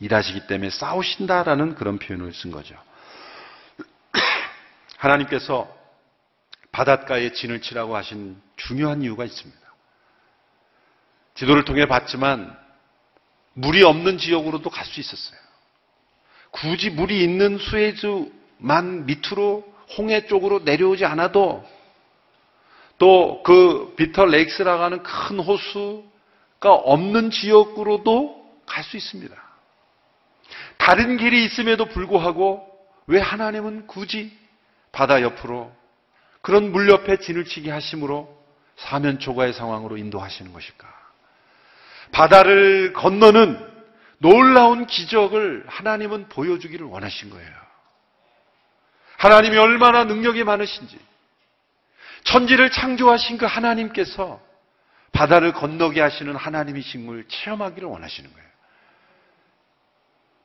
일하시기 0.00 0.46
때문에 0.46 0.68
싸우신다라는 0.70 1.76
그런 1.76 1.98
표현을 1.98 2.34
쓴 2.34 2.50
거죠. 2.50 2.76
하나님께서 4.98 5.76
바닷가에 6.72 7.32
진을 7.32 7.60
치라고 7.62 7.96
하신 7.96 8.40
중요한 8.56 9.02
이유가 9.02 9.24
있습니다. 9.24 9.60
지도를 11.34 11.64
통해 11.64 11.86
봤지만 11.86 12.56
물이 13.54 13.82
없는 13.82 14.18
지역으로도 14.18 14.70
갈 14.70 14.86
수 14.86 15.00
있었어요. 15.00 15.38
굳이 16.50 16.90
물이 16.90 17.22
있는 17.22 17.58
수에즈만 17.58 19.06
밑으로 19.06 19.74
홍해 19.96 20.26
쪽으로 20.26 20.60
내려오지 20.60 21.04
않아도 21.04 21.64
또 22.98 23.42
그 23.42 23.94
비터 23.96 24.24
레이크스라고 24.24 24.82
하는 24.82 25.02
큰 25.02 25.38
호수가 25.38 26.72
없는 26.72 27.30
지역으로도 27.30 28.44
갈 28.66 28.82
수 28.82 28.96
있습니다. 28.96 29.34
다른 30.78 31.16
길이 31.16 31.44
있음에도 31.44 31.86
불구하고 31.86 32.66
왜 33.06 33.20
하나님은 33.20 33.86
굳이 33.86 34.36
바다 34.92 35.22
옆으로 35.22 35.72
그런 36.46 36.70
물 36.70 36.88
옆에 36.88 37.16
진을 37.16 37.44
치게 37.44 37.72
하심으로 37.72 38.32
사면 38.76 39.18
초과의 39.18 39.52
상황으로 39.52 39.96
인도하시는 39.96 40.52
것일까? 40.52 40.86
바다를 42.12 42.92
건너는 42.92 43.58
놀라운 44.18 44.86
기적을 44.86 45.64
하나님은 45.66 46.28
보여주기를 46.28 46.86
원하신 46.86 47.30
거예요. 47.30 47.50
하나님이 49.18 49.56
얼마나 49.58 50.04
능력이 50.04 50.44
많으신지, 50.44 50.96
천지를 52.22 52.70
창조하신 52.70 53.38
그 53.38 53.46
하나님께서 53.46 54.40
바다를 55.10 55.52
건너게 55.52 56.00
하시는 56.00 56.36
하나님이신 56.36 57.08
걸 57.08 57.24
체험하기를 57.26 57.88
원하시는 57.88 58.32
거예요. 58.32 58.48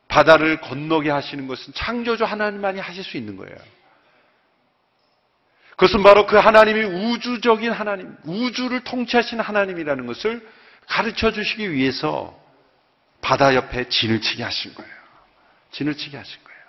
바다를 0.08 0.62
건너게 0.62 1.12
하시는 1.12 1.46
것은 1.46 1.74
창조주 1.76 2.24
하나님만이 2.24 2.80
하실 2.80 3.04
수 3.04 3.18
있는 3.18 3.38
거예요. 3.38 3.56
그것은 5.82 6.04
바로 6.04 6.28
그 6.28 6.36
하나님이 6.36 6.84
우주적인 6.84 7.72
하나님, 7.72 8.16
우주를 8.24 8.84
통치하시는 8.84 9.44
하나님이라는 9.44 10.06
것을 10.06 10.48
가르쳐 10.86 11.32
주시기 11.32 11.72
위해서 11.72 12.40
바다 13.20 13.56
옆에 13.56 13.90
진을 13.90 14.22
치게 14.22 14.44
하신 14.44 14.76
거예요. 14.76 14.92
진을 15.72 15.96
치게 15.98 16.18
하신 16.18 16.38
거예요. 16.44 16.62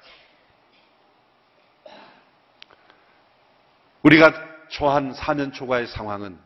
우리가 4.03 4.33
처한 4.71 5.13
사면 5.13 5.53
초과의 5.53 5.89
상황은 5.89 6.39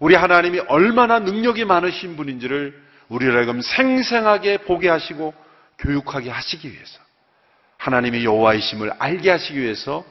우리 0.00 0.14
하나님이 0.14 0.60
얼마나 0.60 1.18
능력이 1.18 1.66
많으신 1.66 2.16
분인지를 2.16 2.82
우리를 3.10 3.46
생생하게 3.60 4.62
보게 4.62 4.88
하시고 4.88 5.34
교육하게 5.78 6.30
하시기 6.30 6.72
위해서 6.72 7.00
하나님의 7.76 8.24
여호와이심을 8.24 8.94
알게 8.98 9.30
하시기 9.30 9.60
위해서 9.60 10.06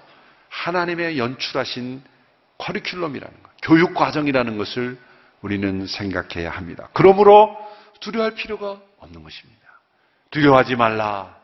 하나님의 0.50 1.18
연출하신 1.18 2.02
커리큘럼이라는 2.58 3.22
것, 3.22 3.52
교육 3.62 3.94
과정이라는 3.94 4.58
것을 4.58 4.98
우리는 5.42 5.86
생각해야 5.86 6.50
합니다. 6.50 6.90
그러므로 6.94 7.56
두려워할 8.00 8.36
필요가 8.36 8.80
없는 8.98 9.24
것입니다. 9.24 9.62
두려워하지 10.32 10.76
말라. 10.76 11.36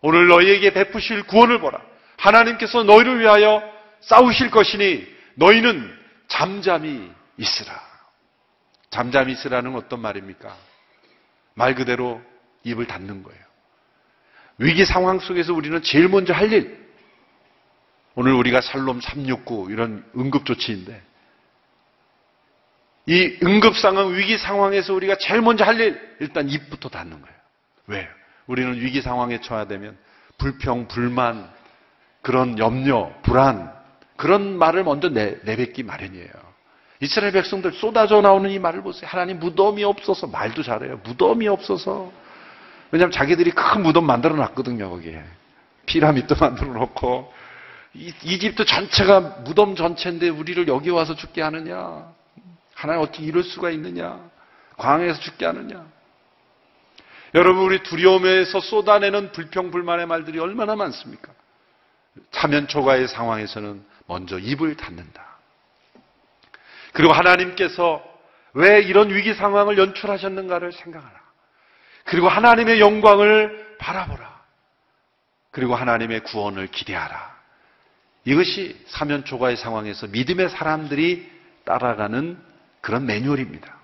오늘 0.00 0.28
너희에게 0.28 0.72
베푸실 0.72 1.22
구원을 1.24 1.60
보라. 1.60 1.80
하나님께서 2.16 2.82
너희를 2.84 3.20
위하여 3.20 3.62
싸우실 4.00 4.50
것이니 4.50 5.06
너희는 5.34 5.98
잠잠히 6.28 7.10
있으라. 7.36 7.80
잠잠히 8.90 9.32
있으라는 9.32 9.74
어떤 9.74 10.00
말입니까? 10.00 10.56
말 11.54 11.74
그대로 11.74 12.22
입을 12.64 12.86
닫는 12.86 13.22
거예요. 13.22 13.44
위기 14.58 14.84
상황 14.84 15.18
속에서 15.18 15.52
우리는 15.52 15.82
제일 15.82 16.08
먼저 16.08 16.32
할 16.32 16.52
일, 16.52 16.83
오늘 18.16 18.32
우리가 18.32 18.60
살롬 18.60 19.00
369 19.00 19.68
이런 19.70 20.04
응급조치인데, 20.16 21.02
이 23.06 23.38
응급 23.42 23.76
상황, 23.76 24.14
위기 24.14 24.38
상황에서 24.38 24.94
우리가 24.94 25.18
제일 25.18 25.42
먼저 25.42 25.64
할 25.64 25.78
일, 25.80 26.00
일단 26.20 26.48
입부터 26.48 26.88
닫는 26.88 27.20
거예요. 27.20 27.36
왜요? 27.86 28.06
우리는 28.46 28.74
위기 28.80 29.02
상황에 29.02 29.40
처해야 29.40 29.66
되면 29.66 29.96
불평, 30.38 30.88
불만, 30.88 31.50
그런 32.22 32.58
염려, 32.58 33.12
불안, 33.22 33.72
그런 34.16 34.56
말을 34.58 34.84
먼저 34.84 35.08
내, 35.08 35.38
내뱉기 35.44 35.82
마련이에요. 35.82 36.30
이스라엘 37.00 37.32
백성들 37.32 37.72
쏟아져 37.72 38.22
나오는 38.22 38.50
이 38.50 38.58
말을 38.58 38.82
보세요. 38.82 39.08
하나님 39.10 39.38
무덤이 39.38 39.84
없어서 39.84 40.26
말도 40.26 40.62
잘해요. 40.62 41.00
무덤이 41.04 41.46
없어서. 41.48 42.10
왜냐하면 42.90 43.12
자기들이 43.12 43.50
큰 43.50 43.82
무덤 43.82 44.06
만들어 44.06 44.36
놨거든요, 44.36 44.88
거기에. 44.88 45.22
피라미드 45.86 46.34
만들어 46.40 46.72
놓고. 46.72 47.32
이집트 47.94 48.64
전체가 48.64 49.20
무덤 49.44 49.76
전체인데 49.76 50.28
우리를 50.28 50.66
여기 50.68 50.90
와서 50.90 51.14
죽게 51.14 51.40
하느냐? 51.42 52.12
하나님 52.74 53.02
어떻게 53.02 53.24
이럴 53.24 53.44
수가 53.44 53.70
있느냐? 53.70 54.20
광야에서 54.76 55.20
죽게 55.20 55.46
하느냐? 55.46 55.86
여러분, 57.34 57.64
우리 57.64 57.82
두려움에서 57.82 58.60
쏟아내는 58.60 59.32
불평불만의 59.32 60.06
말들이 60.06 60.38
얼마나 60.38 60.76
많습니까? 60.76 61.32
차면 62.30 62.68
초과의 62.68 63.08
상황에서는 63.08 63.84
먼저 64.06 64.38
입을 64.38 64.76
닫는다. 64.76 65.38
그리고 66.92 67.12
하나님께서 67.12 68.04
왜 68.52 68.80
이런 68.80 69.10
위기 69.10 69.34
상황을 69.34 69.78
연출하셨는가를 69.78 70.72
생각하라. 70.72 71.20
그리고 72.04 72.28
하나님의 72.28 72.80
영광을 72.80 73.76
바라보라. 73.78 74.34
그리고 75.50 75.74
하나님의 75.74 76.20
구원을 76.20 76.68
기대하라. 76.68 77.33
이것이 78.24 78.76
사면 78.86 79.24
초과의 79.24 79.56
상황에서 79.56 80.06
믿음의 80.06 80.50
사람들이 80.50 81.30
따라가는 81.64 82.38
그런 82.80 83.06
매뉴얼입니다. 83.06 83.74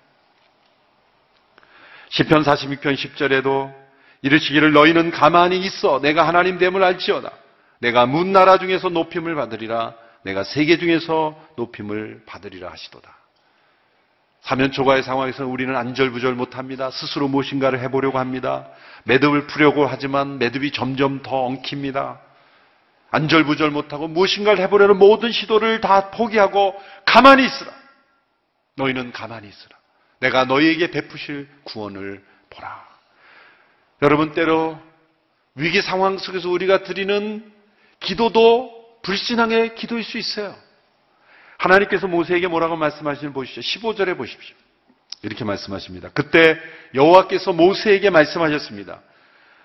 10편 2.09 2.43
46편 2.43 2.95
10절에도 2.95 3.73
이르시기를 4.21 4.73
너희는 4.73 5.11
가만히 5.11 5.59
있어 5.59 5.99
내가 6.01 6.27
하나님 6.27 6.57
됨을 6.57 6.83
알지어다. 6.83 7.31
내가 7.79 8.05
문 8.05 8.31
나라 8.31 8.57
중에서 8.57 8.89
높임을 8.89 9.35
받으리라. 9.35 9.95
내가 10.23 10.43
세계 10.43 10.77
중에서 10.77 11.35
높임을 11.55 12.23
받으리라 12.25 12.69
하시도다. 12.71 13.17
사면 14.41 14.71
초과의 14.71 15.03
상황에서 15.03 15.45
우리는 15.47 15.75
안절부절 15.75 16.33
못합니다. 16.33 16.91
스스로 16.91 17.27
무엇인가를 17.27 17.79
해보려고 17.81 18.19
합니다. 18.19 18.67
매듭을 19.05 19.47
풀려고 19.47 19.85
하지만 19.85 20.39
매듭이 20.39 20.71
점점 20.71 21.21
더 21.21 21.47
엉킵니다. 21.47 22.19
안절부절 23.11 23.71
못하고 23.71 24.07
무엇인가를 24.07 24.63
해보려는 24.63 24.97
모든 24.97 25.31
시도를 25.31 25.81
다 25.81 26.11
포기하고 26.11 26.75
가만히 27.05 27.45
있으라. 27.45 27.71
너희는 28.75 29.11
가만히 29.11 29.47
있으라. 29.49 29.77
내가 30.19 30.45
너희에게 30.45 30.91
베푸실 30.91 31.47
구원을 31.63 32.23
보라. 32.49 32.87
여러분 34.01 34.33
때로 34.33 34.79
위기 35.55 35.81
상황 35.81 36.17
속에서 36.17 36.49
우리가 36.49 36.83
드리는 36.83 37.51
기도도 37.99 38.99
불신앙의 39.03 39.75
기도일 39.75 40.03
수 40.03 40.17
있어요. 40.17 40.55
하나님께서 41.57 42.07
모세에게 42.07 42.47
뭐라고 42.47 42.75
말씀하시는 42.77 43.33
보시죠. 43.33 43.61
15절에 43.61 44.17
보십시오. 44.17 44.55
이렇게 45.21 45.43
말씀하십니다. 45.43 46.09
그때 46.13 46.57
여호와께서 46.95 47.53
모세에게 47.53 48.09
말씀하셨습니다. 48.09 49.01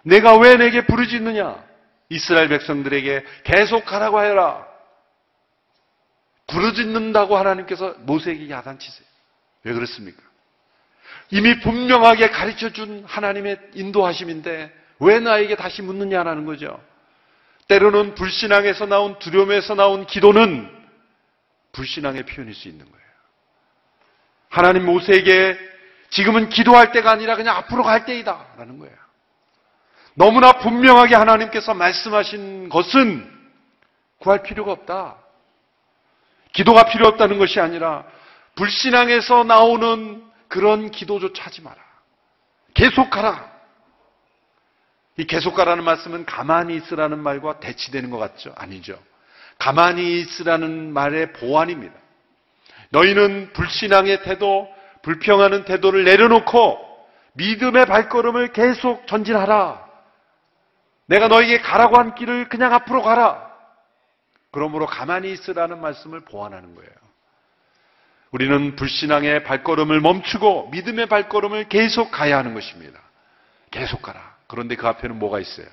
내가 0.02 0.36
왜 0.36 0.56
내게 0.56 0.84
부르짖느냐? 0.84 1.64
이스라엘 2.08 2.48
백성들에게 2.48 3.24
계속 3.44 3.84
가라고 3.84 4.18
하여라. 4.18 4.66
부르짖는다고 6.46 7.36
하나님께서 7.36 7.94
모세에게 8.00 8.48
야단치세요. 8.50 9.06
왜 9.64 9.72
그렇습니까? 9.72 10.22
이미 11.30 11.58
분명하게 11.60 12.30
가르쳐 12.30 12.70
준 12.70 13.04
하나님의 13.06 13.58
인도하심인데 13.74 14.72
왜 15.00 15.18
나에게 15.18 15.56
다시 15.56 15.82
묻느냐라는 15.82 16.44
거죠. 16.44 16.80
때로는 17.68 18.14
불신앙에서 18.14 18.86
나온 18.86 19.18
두려움에서 19.18 19.74
나온 19.74 20.06
기도는 20.06 20.70
불신앙의 21.72 22.24
표현일 22.26 22.54
수 22.54 22.68
있는 22.68 22.84
거예요. 22.86 23.06
하나님 24.48 24.86
모세에게 24.86 25.58
지금은 26.10 26.48
기도할 26.48 26.92
때가 26.92 27.10
아니라 27.10 27.34
그냥 27.34 27.56
앞으로 27.56 27.82
갈 27.82 28.04
때이다. 28.04 28.54
라는 28.56 28.78
거예요. 28.78 28.94
너무나 30.16 30.52
분명하게 30.52 31.14
하나님께서 31.14 31.74
말씀하신 31.74 32.70
것은 32.70 33.30
구할 34.18 34.42
필요가 34.42 34.72
없다. 34.72 35.16
기도가 36.52 36.86
필요 36.86 37.06
없다는 37.06 37.38
것이 37.38 37.60
아니라 37.60 38.04
불신앙에서 38.54 39.44
나오는 39.44 40.24
그런 40.48 40.90
기도조차 40.90 41.44
하지 41.44 41.60
마라. 41.60 41.76
계속 42.72 43.10
가라. 43.10 43.52
이 45.18 45.26
계속 45.26 45.54
가라는 45.54 45.84
말씀은 45.84 46.24
가만히 46.24 46.76
있으라는 46.76 47.18
말과 47.18 47.60
대치되는 47.60 48.08
것 48.08 48.16
같죠? 48.16 48.54
아니죠. 48.56 48.98
가만히 49.58 50.20
있으라는 50.20 50.94
말의 50.94 51.34
보완입니다. 51.34 51.94
너희는 52.88 53.52
불신앙의 53.52 54.22
태도, 54.22 54.68
불평하는 55.02 55.66
태도를 55.66 56.04
내려놓고 56.04 56.78
믿음의 57.34 57.84
발걸음을 57.84 58.54
계속 58.54 59.06
전진하라. 59.06 59.85
내가 61.06 61.28
너에게 61.28 61.60
가라고 61.60 61.98
한 61.98 62.14
길을 62.14 62.48
그냥 62.48 62.72
앞으로 62.74 63.02
가라. 63.02 63.46
그러므로 64.50 64.86
가만히 64.86 65.32
있으라는 65.32 65.80
말씀을 65.80 66.20
보완하는 66.20 66.74
거예요. 66.74 66.90
우리는 68.32 68.76
불신앙의 68.76 69.44
발걸음을 69.44 70.00
멈추고 70.00 70.70
믿음의 70.70 71.06
발걸음을 71.06 71.68
계속 71.68 72.10
가야 72.10 72.38
하는 72.38 72.54
것입니다. 72.54 73.00
계속 73.70 74.02
가라. 74.02 74.36
그런데 74.46 74.76
그 74.76 74.86
앞에는 74.86 75.18
뭐가 75.18 75.40
있어요? 75.40 75.66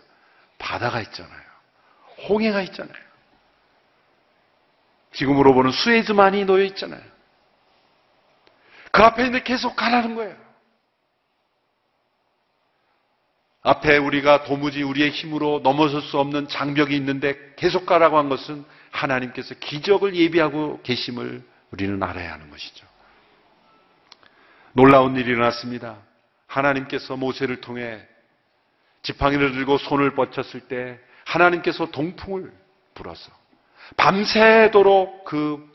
바다가 0.59 1.01
있잖아요. 1.01 1.41
홍해가 2.29 2.61
있잖아요. 2.61 3.03
지금으로 5.13 5.53
보는 5.53 5.71
수에즈만이 5.71 6.45
놓여 6.45 6.63
있잖아요. 6.65 7.01
그 8.91 9.01
앞에 9.01 9.25
있는데 9.25 9.43
계속 9.43 9.75
가라는 9.75 10.15
거예요. 10.15 10.42
앞에 13.63 13.97
우리가 13.97 14.43
도무지 14.43 14.83
우리의 14.83 15.11
힘으로 15.11 15.61
넘어설 15.63 16.01
수 16.01 16.19
없는 16.19 16.49
장벽이 16.49 16.95
있는데 16.97 17.53
계속 17.55 17.85
가라고 17.85 18.17
한 18.17 18.27
것은 18.27 18.65
하나님께서 18.91 19.55
기적을 19.55 20.15
예비하고 20.15 20.81
계심을 20.83 21.41
우리는 21.71 22.03
알아야 22.03 22.33
하는 22.33 22.49
것이죠. 22.49 22.85
놀라운 24.73 25.15
일이 25.15 25.31
일어났습니다. 25.31 25.97
하나님께서 26.47 27.15
모세를 27.15 27.61
통해 27.61 28.05
지팡이를 29.01 29.53
들고 29.53 29.77
손을 29.77 30.13
뻗쳤을 30.13 30.61
때 30.61 30.99
하나님께서 31.25 31.89
동풍을 31.91 32.51
불어서 32.93 33.31
밤새도록 33.97 35.25
그 35.25 35.71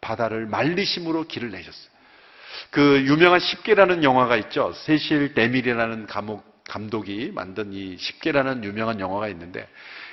바다를 0.00 0.46
말리심으로 0.46 1.24
길을 1.24 1.50
내셨어요. 1.50 1.94
그 2.70 3.02
유명한 3.06 3.40
십계라는 3.40 4.04
영화가 4.04 4.36
있죠. 4.36 4.72
세실 4.74 5.34
데밀이라는 5.34 6.06
감옥, 6.06 6.53
감독이 6.68 7.30
만든 7.34 7.72
이 7.72 7.96
십계라는 7.98 8.64
유명한 8.64 9.00
영화가 9.00 9.28
있는데 9.28 9.68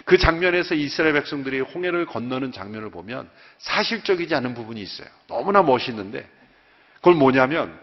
그 0.06 0.18
장면에서 0.18 0.76
이스라엘 0.76 1.14
백성들이 1.14 1.62
홍해를 1.62 2.06
건너는 2.06 2.52
장면을 2.52 2.92
보면 2.92 3.30
사실적이지 3.60 4.36
않은 4.36 4.54
부분이 4.54 4.82
있어요. 4.82 5.08
너무나 5.28 5.62
멋있는데 5.62 6.28
그걸 6.96 7.16
뭐냐면 7.16 7.80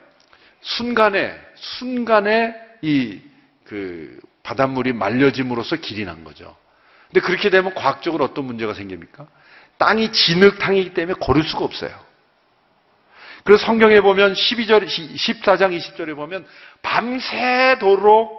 순간에 0.61 1.39
순간에 1.57 2.55
이 2.83 3.29
그 3.69 4.19
바닷물이 4.43 4.95
말려짐으로써 4.95 5.77
길이 5.77 6.05
난 6.07 6.25
거죠. 6.25 6.57
근데 7.09 7.21
그렇게 7.21 7.51
되면 7.51 7.75
과학적으로 7.75 8.25
어떤 8.25 8.47
문제가 8.47 8.73
생깁니까? 8.73 9.27
땅이 9.77 10.11
진흙탕이기 10.11 10.95
때문에 10.95 11.19
걸을 11.21 11.43
수가 11.43 11.65
없어요. 11.65 11.91
그래서 13.45 13.65
성경에 13.67 14.01
보면 14.01 14.33
12절, 14.33 14.87
14장 14.87 15.77
20절에 15.79 16.17
보면 16.17 16.47
밤새도록 16.81 18.38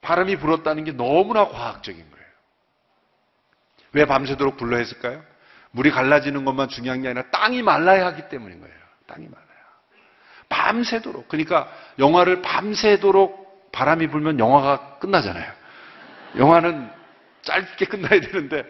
바람이 0.00 0.36
불었다는 0.36 0.84
게 0.84 0.92
너무나 0.92 1.48
과학적인 1.48 2.10
거예요. 2.10 2.26
왜 3.92 4.04
밤새도록 4.04 4.56
불러 4.56 4.76
했을까요? 4.76 5.22
물이 5.72 5.90
갈라지는 5.90 6.44
것만 6.44 6.68
중요한 6.68 7.02
게 7.02 7.08
아니라 7.08 7.24
땅이 7.30 7.62
말라야 7.62 8.06
하기 8.06 8.28
때문인 8.28 8.60
거예요. 8.60 8.74
땅이 9.06 9.26
말라야. 9.26 9.48
밤새도록. 10.48 11.28
그러니까 11.28 11.68
영화를 11.98 12.42
밤새도록 12.42 13.70
바람이 13.72 14.08
불면 14.08 14.38
영화가 14.38 14.98
끝나잖아요. 14.98 15.52
영화는 16.36 16.90
짧게 17.42 17.86
끝나야 17.86 18.20
되는데 18.20 18.64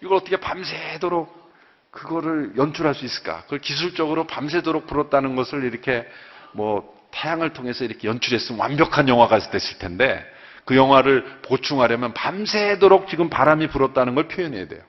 이걸 0.00 0.16
어떻게 0.16 0.36
밤새도록 0.36 1.44
그거를 1.90 2.54
연출할 2.56 2.94
수 2.94 3.04
있을까? 3.04 3.42
그걸 3.42 3.60
기술적으로 3.60 4.26
밤새도록 4.26 4.86
불었다는 4.86 5.36
것을 5.36 5.64
이렇게 5.64 6.06
뭐 6.52 6.94
태양을 7.12 7.52
통해서 7.52 7.84
이렇게 7.84 8.08
연출했으면 8.08 8.60
완벽한 8.60 9.08
영화가 9.08 9.38
됐을 9.38 9.78
텐데 9.78 10.24
그 10.64 10.76
영화를 10.76 11.40
보충하려면 11.42 12.14
밤새도록 12.14 13.08
지금 13.08 13.28
바람이 13.28 13.68
불었다는 13.68 14.14
걸 14.14 14.28
표현해야 14.28 14.66
돼요. 14.66 14.82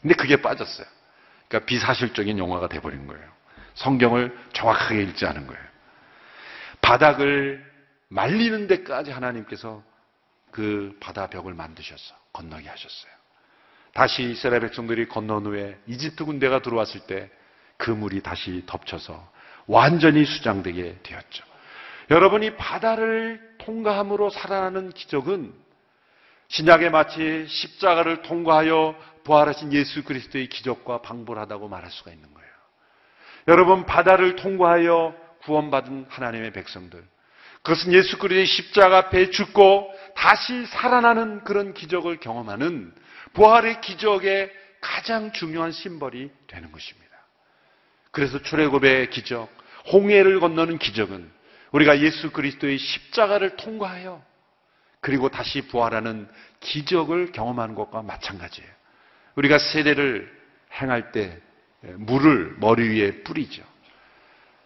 근데 0.00 0.14
그게 0.14 0.40
빠졌어요. 0.40 0.86
그러니까 1.48 1.66
비사실적인 1.66 2.38
영화가 2.38 2.68
돼버린 2.68 3.06
거예요. 3.06 3.24
성경을 3.74 4.36
정확하게 4.52 5.02
읽지 5.02 5.26
않은 5.26 5.46
거예요. 5.46 5.62
바닥을 6.80 7.64
말리는 8.08 8.66
데까지 8.66 9.10
하나님께서 9.10 9.82
그 10.50 10.96
바다 11.00 11.26
벽을 11.28 11.54
만드셔서 11.54 12.14
건너게 12.32 12.68
하셨어요. 12.68 13.12
다시 13.92 14.22
이스라엘 14.22 14.60
백성들이 14.60 15.08
건넌 15.08 15.46
후에 15.46 15.78
이집트 15.86 16.24
군대가 16.24 16.60
들어왔을 16.60 17.00
때 17.06 17.30
그 17.76 17.90
물이 17.90 18.22
다시 18.22 18.62
덮쳐서 18.66 19.32
완전히 19.66 20.24
수장되게 20.24 20.98
되었죠. 21.02 21.44
여러분이 22.10 22.56
바다를 22.56 23.40
통과함으로 23.58 24.30
살아나는 24.30 24.90
기적은 24.90 25.52
신약에 26.48 26.90
마치 26.90 27.46
십자가를 27.48 28.22
통과하여 28.22 28.94
부활하신 29.24 29.72
예수 29.72 30.04
그리스도의 30.04 30.48
기적과 30.48 31.00
방불하다고 31.00 31.68
말할 31.68 31.90
수가 31.90 32.10
있는 32.12 32.32
거예요. 32.34 32.50
여러분 33.48 33.86
바다를 33.86 34.36
통과하여 34.36 35.14
구원받은 35.42 36.06
하나님의 36.08 36.52
백성들 36.52 37.02
그것은 37.62 37.92
예수 37.92 38.18
그리스도의 38.18 38.46
십자가 38.46 38.98
앞에 38.98 39.30
죽고 39.30 39.90
다시 40.14 40.66
살아나는 40.66 41.44
그런 41.44 41.72
기적을 41.72 42.20
경험하는 42.20 42.94
부활의 43.32 43.80
기적의 43.80 44.52
가장 44.80 45.32
중요한 45.32 45.72
심벌이 45.72 46.30
되는 46.46 46.70
것입니다. 46.70 47.04
그래서 48.10 48.40
출애굽의 48.42 49.10
기적, 49.10 49.48
홍해를 49.92 50.40
건너는 50.40 50.78
기적은 50.78 51.30
우리가 51.74 52.00
예수 52.00 52.30
그리스도의 52.30 52.78
십자가를 52.78 53.56
통과하여 53.56 54.22
그리고 55.00 55.28
다시 55.28 55.62
부활하는 55.62 56.28
기적을 56.60 57.32
경험하는 57.32 57.74
것과 57.74 58.02
마찬가지예요. 58.02 58.70
우리가 59.36 59.58
세례를 59.58 60.32
행할 60.80 61.12
때 61.12 61.40
물을 61.82 62.54
머리 62.58 62.88
위에 62.88 63.22
뿌리죠. 63.22 63.62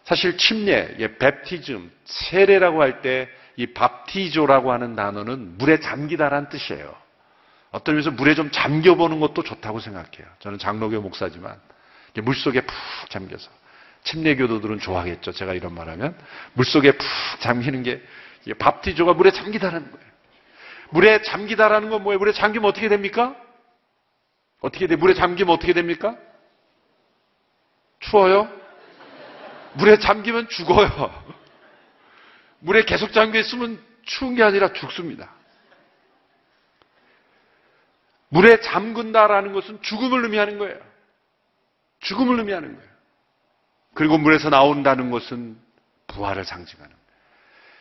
사실 0.05 0.39
침례, 0.39 0.97
예, 1.01 1.19
베티즘, 1.19 1.91
세례라고 2.05 2.83
할 2.83 3.03
때 3.03 3.29
이 3.59 3.67
밥티조라고 3.67 4.71
하는 4.71 4.95
단어는 4.95 5.59
물에 5.59 5.81
잠기다라는 5.81 6.49
뜻이에요. 6.49 6.95
어떤 7.73 7.97
의미에서 7.97 8.13
물에 8.13 8.37
좀 8.37 8.53
잠겨보는 8.53 9.19
것도 9.19 9.43
좋다고 9.43 9.81
생각해요. 9.81 10.27
저는 10.39 10.59
장로교 10.59 11.01
목사지만 11.01 11.61
물 12.23 12.37
속에 12.37 12.61
푹 12.61 12.77
잠겨서 13.11 13.51
침례교도들은 14.05 14.79
좋아하겠죠. 14.79 15.33
제가 15.33 15.55
이런 15.55 15.75
말하면 15.75 16.17
물 16.55 16.65
속에 16.65 16.93
푹 16.93 17.07
잠기는 17.41 17.83
게 17.83 18.03
밥티조가 18.59 19.15
물에 19.15 19.31
잠기다라는 19.31 19.91
거예요. 19.91 20.09
물에 20.91 21.23
잠기다라는 21.23 21.91
건 21.91 22.03
뭐예요? 22.03 22.19
물에 22.19 22.33
잠기면 22.33 22.69
어떻게 22.69 22.89
됩니까? 22.89 23.37
어떻게 24.61 24.87
돼? 24.87 24.97
물에 24.97 25.15
잠기면 25.15 25.55
어떻게 25.55 25.73
됩니까? 25.73 26.17
추워요? 28.01 28.51
물에 29.75 29.99
잠기면 29.99 30.49
죽어요. 30.49 30.89
물에 32.61 32.85
계속 32.85 33.13
잠겨 33.13 33.39
있으면 33.39 33.83
추운 34.03 34.35
게 34.35 34.43
아니라 34.43 34.73
죽습니다. 34.73 35.31
물에 38.31 38.61
잠근다라는 38.61 39.53
것은 39.53 39.81
죽음을 39.83 40.25
의미하는 40.25 40.59
거예요. 40.59 40.79
죽음을 42.01 42.39
의미하는 42.39 42.77
거예요. 42.77 42.91
그리고 43.99 44.17
물에서 44.17 44.49
나온다는 44.49 45.11
것은 45.11 45.57
부활을 46.07 46.45
상징하는 46.45 46.89
거예요. 46.89 47.05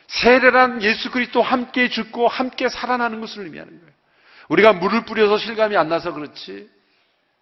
세례란 0.07 0.81
예수 0.81 1.11
그리스도 1.11 1.43
함께 1.43 1.89
죽고 1.89 2.27
함께 2.27 2.69
살아나는 2.69 3.21
것을 3.21 3.43
의미하는 3.43 3.77
거예요. 3.77 3.93
우리가 4.49 4.73
물을 4.73 5.05
뿌려서 5.05 5.37
실감이 5.37 5.77
안 5.77 5.89
나서 5.89 6.13
그렇지 6.13 6.71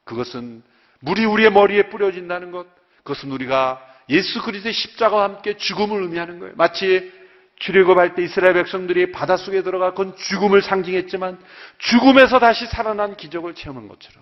그것은 0.04 0.62
물이 1.00 1.24
우리의 1.24 1.54
머리에 1.54 1.84
뿌려진다는 1.84 2.52
것 2.52 2.68
그것은 2.98 3.32
우리가 3.32 3.82
예수 4.10 4.42
그리스도의 4.42 4.74
십자가와 4.74 5.24
함께 5.24 5.56
죽음을 5.56 6.02
의미하는 6.02 6.40
거예요. 6.40 6.56
마치 6.58 7.14
출애굽할 7.60 8.16
때 8.16 8.24
이스라엘 8.24 8.56
백성들이 8.56 9.14
바닷속에 9.14 9.64
들어가 9.64 9.92
그건 9.92 10.18
죽음을 10.18 10.62
상징했지만 10.62 11.40
죽음에서 11.78 12.40
다시 12.40 12.66
살아난 12.66 13.16
기적을 13.16 13.56
체험한 13.56 13.88
것처럼 13.88 14.22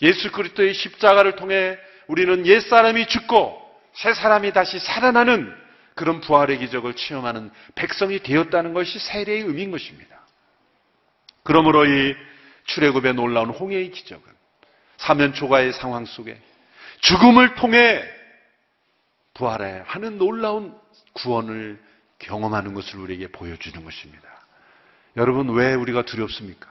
예수 0.00 0.32
그리스도의 0.32 0.72
십자가를 0.72 1.36
통해 1.36 1.76
우리는 2.06 2.46
옛 2.46 2.60
사람이 2.60 3.06
죽고 3.08 3.61
새 3.94 4.14
사람이 4.14 4.52
다시 4.52 4.78
살아나는 4.78 5.54
그런 5.94 6.20
부활의 6.20 6.58
기적을 6.58 6.94
체험하는 6.94 7.50
백성이 7.74 8.18
되었다는 8.20 8.72
것이 8.72 8.98
세례의 8.98 9.42
의미인 9.42 9.70
것입니다. 9.70 10.20
그러므로 11.42 11.84
이 11.84 12.14
출애굽에 12.64 13.12
놀라운 13.12 13.50
홍해의 13.50 13.90
기적은 13.90 14.24
사면 14.96 15.34
초가의 15.34 15.72
상황 15.72 16.04
속에 16.04 16.40
죽음을 17.00 17.56
통해 17.56 18.02
부활해 19.34 19.82
하는 19.86 20.18
놀라운 20.18 20.78
구원을 21.14 21.82
경험하는 22.18 22.74
것을 22.74 23.00
우리에게 23.00 23.28
보여주는 23.28 23.84
것입니다. 23.84 24.28
여러분 25.16 25.50
왜 25.50 25.74
우리가 25.74 26.02
두렵습니까? 26.02 26.70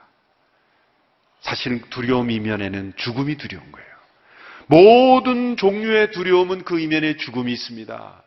사실은 1.42 1.82
두려움 1.90 2.30
이면에는 2.30 2.94
죽음이 2.96 3.36
두려운 3.36 3.70
거예요. 3.70 3.91
모든 4.66 5.56
종류의 5.56 6.10
두려움은 6.12 6.64
그 6.64 6.80
이면에 6.80 7.16
죽음이 7.16 7.52
있습니다. 7.52 8.22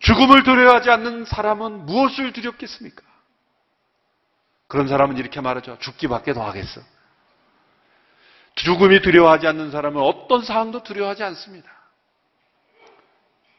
죽음을 0.00 0.42
두려워하지 0.42 0.90
않는 0.90 1.24
사람은 1.24 1.86
무엇을 1.86 2.32
두렵겠습니까? 2.32 3.02
그런 4.66 4.88
사람은 4.88 5.16
이렇게 5.16 5.40
말하죠. 5.40 5.78
죽기밖에 5.80 6.34
더 6.34 6.46
하겠어. 6.46 6.80
죽음이 8.54 9.00
두려워하지 9.02 9.46
않는 9.46 9.70
사람은 9.70 10.02
어떤 10.02 10.42
상황도 10.42 10.82
두려워하지 10.82 11.22
않습니다. 11.22 11.70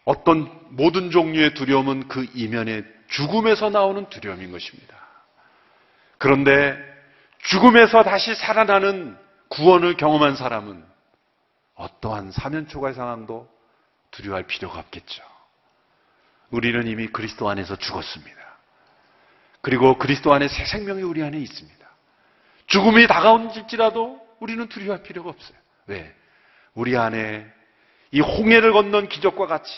어떤 0.04 0.50
모든 0.70 1.12
종류의 1.12 1.54
두려움은 1.54 2.08
그 2.08 2.28
이면에 2.34 2.84
죽음에서 3.10 3.70
나오는 3.70 4.10
두려움인 4.10 4.52
것입니다. 4.52 4.96
그런데 6.18 6.78
죽음에서 7.44 8.04
다시 8.04 8.36
살아나는 8.36 9.18
구원을 9.48 9.98
경험한 9.98 10.36
사람은 10.36 10.84
어떠한 11.80 12.32
사면초가의 12.32 12.94
상황도 12.94 13.50
두려워할 14.12 14.44
필요가 14.44 14.80
없겠죠. 14.80 15.24
우리는 16.52 16.86
이미 16.88 17.08
그리스도 17.08 17.50
안에서 17.50 17.78
죽었습니다. 17.78 18.38
그리고 19.62 19.98
그리스도 19.98 20.34
안에 20.34 20.48
새 20.50 20.66
생명이 20.66 21.04
우리 21.04 21.24
안에 21.24 21.38
있습니다. 21.38 21.88
죽음이 22.68 23.08
다가온지라도 23.08 24.20
우리는 24.40 24.68
두려워할 24.68 25.04
필요가 25.04 25.30
없어요. 25.30 25.58
왜? 25.88 26.14
우리 26.74 26.98
안에 26.98 27.46
이 28.12 28.20
홍해를 28.20 28.74
건넌 28.74 29.08
기적과 29.08 29.48
같이 29.48 29.72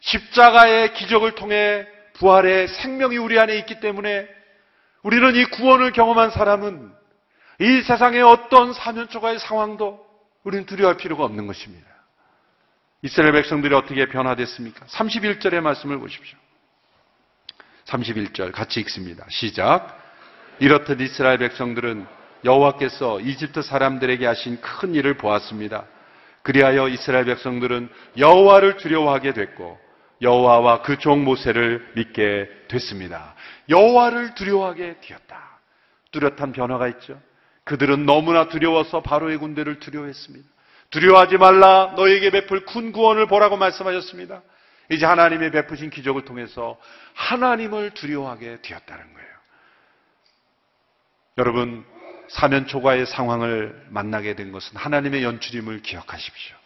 십자가의 0.00 0.94
기적을 0.94 1.36
통해 1.36 1.86
부활의 2.14 2.68
생명이 2.68 3.16
우리 3.16 3.38
안에 3.38 3.56
있기 3.58 3.80
때문에 3.80 4.28
우리는 5.02 5.36
이 5.36 5.44
구원을 5.44 5.92
경험한 5.92 6.30
사람은 6.30 6.92
이 7.60 7.82
세상의 7.82 8.22
어떤 8.22 8.72
사면초가의 8.72 9.38
상황도 9.38 10.03
우리는 10.44 10.66
두려워할 10.66 10.96
필요가 10.96 11.24
없는 11.24 11.46
것입니다. 11.46 11.86
이스라엘 13.02 13.32
백성들이 13.32 13.74
어떻게 13.74 14.06
변화됐습니까? 14.06 14.86
31절의 14.86 15.60
말씀을 15.60 15.98
보십시오. 15.98 16.38
31절 17.86 18.52
같이 18.52 18.80
읽습니다. 18.80 19.26
시작. 19.28 20.00
이렇듯 20.60 21.00
이스라엘 21.00 21.38
백성들은 21.38 22.06
여호와께서 22.44 23.20
이집트 23.20 23.62
사람들에게 23.62 24.26
하신 24.26 24.60
큰 24.60 24.94
일을 24.94 25.16
보았습니다. 25.16 25.84
그리하여 26.42 26.88
이스라엘 26.88 27.24
백성들은 27.24 27.88
여호와를 28.18 28.76
두려워하게 28.76 29.32
됐고 29.32 29.78
여호와와 30.22 30.82
그 30.82 30.98
종 30.98 31.24
모세를 31.24 31.92
믿게 31.96 32.48
됐습니다. 32.68 33.34
여호와를 33.68 34.34
두려워하게 34.34 35.00
되었다. 35.00 35.58
뚜렷한 36.12 36.52
변화가 36.52 36.88
있죠. 36.88 37.20
그들은 37.64 38.06
너무나 38.06 38.48
두려워서 38.48 39.02
바로의 39.02 39.38
군대를 39.38 39.80
두려워했습니다. 39.80 40.46
두려워하지 40.90 41.38
말라 41.38 41.94
너에게 41.96 42.30
베풀 42.30 42.64
큰 42.66 42.92
구원을 42.92 43.26
보라고 43.26 43.56
말씀하셨습니다. 43.56 44.42
이제 44.90 45.06
하나님의 45.06 45.50
베푸신 45.50 45.90
기적을 45.90 46.24
통해서 46.24 46.78
하나님을 47.14 47.90
두려워하게 47.90 48.58
되었다는 48.62 49.14
거예요. 49.14 49.28
여러분 51.38 51.84
사면 52.28 52.66
초과의 52.66 53.06
상황을 53.06 53.86
만나게 53.90 54.34
된 54.34 54.52
것은 54.52 54.76
하나님의 54.76 55.24
연출임을 55.24 55.82
기억하십시오. 55.82 56.56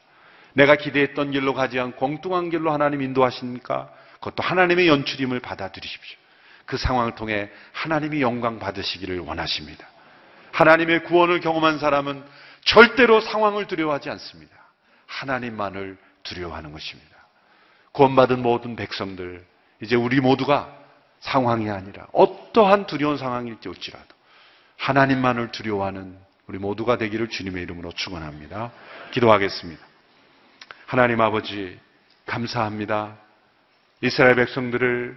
내가 0.54 0.76
기대했던 0.76 1.30
길로 1.30 1.54
가지 1.54 1.78
않고 1.78 2.04
엉뚱한 2.04 2.50
길로 2.50 2.72
하나님 2.72 3.02
인도하십니까? 3.02 3.90
그것도 4.14 4.42
하나님의 4.42 4.88
연출임을 4.88 5.40
받아들이십시오. 5.40 6.18
그 6.66 6.76
상황을 6.76 7.14
통해 7.14 7.50
하나님이 7.72 8.20
영광 8.20 8.58
받으시기를 8.58 9.20
원하십니다. 9.20 9.86
하나님의 10.58 11.04
구원을 11.04 11.38
경험한 11.38 11.78
사람은 11.78 12.24
절대로 12.64 13.20
상황을 13.20 13.68
두려워하지 13.68 14.10
않습니다. 14.10 14.56
하나님만을 15.06 15.96
두려워하는 16.24 16.72
것입니다. 16.72 17.16
구원받은 17.92 18.42
모든 18.42 18.74
백성들, 18.74 19.46
이제 19.82 19.94
우리 19.94 20.20
모두가 20.20 20.76
상황이 21.20 21.70
아니라 21.70 22.08
어떠한 22.12 22.86
두려운 22.88 23.16
상황일지 23.16 23.68
올지라도 23.68 24.06
하나님만을 24.78 25.52
두려워하는 25.52 26.18
우리 26.48 26.58
모두가 26.58 26.98
되기를 26.98 27.28
주님의 27.28 27.62
이름으로 27.62 27.92
축원합니다. 27.92 28.72
기도하겠습니다. 29.12 29.80
하나님 30.86 31.20
아버지 31.20 31.78
감사합니다. 32.26 33.16
이스라엘 34.02 34.34
백성들을 34.34 35.16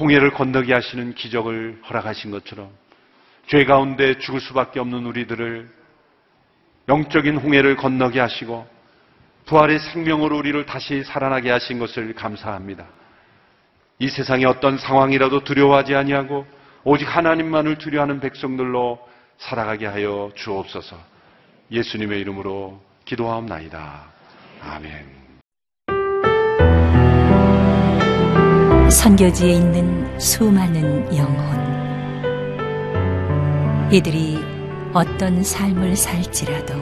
홍해를 0.00 0.32
건너게 0.32 0.72
하시는 0.72 1.14
기적을 1.14 1.82
허락하신 1.88 2.30
것처럼 2.30 2.72
죄 3.48 3.64
가운데 3.64 4.18
죽을 4.18 4.40
수밖에 4.40 4.78
없는 4.78 5.06
우리들을 5.06 5.68
영적인 6.88 7.38
홍해를 7.38 7.76
건너게 7.76 8.20
하시고 8.20 8.66
부활의 9.46 9.78
생명으로 9.78 10.36
우리를 10.36 10.66
다시 10.66 11.02
살아나게 11.02 11.50
하신 11.50 11.78
것을 11.78 12.14
감사합니다. 12.14 12.86
이 13.98 14.08
세상의 14.08 14.44
어떤 14.44 14.76
상황이라도 14.76 15.44
두려워하지 15.44 15.94
아니하고 15.94 16.46
오직 16.84 17.04
하나님만을 17.04 17.78
두려워하는 17.78 18.20
백성들로 18.20 18.98
살아가게 19.38 19.86
하여 19.86 20.30
주옵소서. 20.34 20.96
예수님의 21.70 22.20
이름으로 22.20 22.80
기도하옵나이다. 23.06 24.04
아멘. 24.60 25.18
선교지에 28.90 29.52
있는 29.52 30.18
수많은 30.18 31.16
영혼. 31.16 31.67
이들이 33.90 34.38
어떤 34.92 35.42
삶을 35.42 35.96
살지라도 35.96 36.74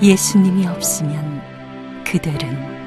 예수님이 0.00 0.66
없으면 0.66 1.42
그들은 2.04 2.78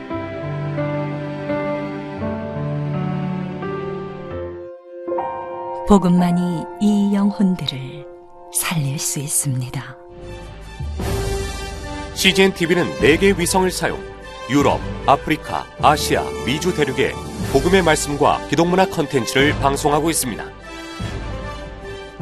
복음만이 5.87 6.63
이 6.81 7.13
영혼들을 7.13 8.07
살릴 8.51 8.97
수 8.97 9.19
있습니다. 9.19 9.97
CGN 12.15 12.53
TV는 12.55 12.85
4개 12.99 13.37
위성을 13.37 13.69
사용 13.69 13.99
유럽, 14.49 14.81
아프리카, 15.05 15.67
아시아, 15.83 16.23
미주 16.47 16.75
대륙에 16.75 17.11
복음의 17.51 17.81
말씀과 17.81 18.47
기독문화 18.47 18.85
컨텐츠를 18.85 19.51
방송하고 19.59 20.09
있습니다. 20.09 20.41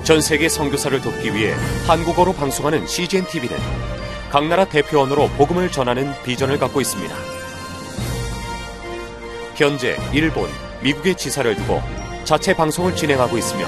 전 0.03 0.21
세계 0.21 0.49
선교사를 0.49 0.99
돕기 1.01 1.35
위해 1.35 1.53
한국어로 1.85 2.33
방송하는 2.33 2.87
CGN 2.87 3.25
TV는 3.27 3.55
각 4.31 4.47
나라 4.47 4.65
대표 4.65 4.99
언어로 5.01 5.27
복음을 5.37 5.71
전하는 5.71 6.11
비전을 6.23 6.57
갖고 6.57 6.81
있습니다. 6.81 7.15
현재 9.55 9.97
일본, 10.13 10.49
미국의 10.81 11.13
지사를 11.15 11.55
두고 11.55 11.79
자체 12.23 12.55
방송을 12.55 12.95
진행하고 12.95 13.37
있으며 13.37 13.67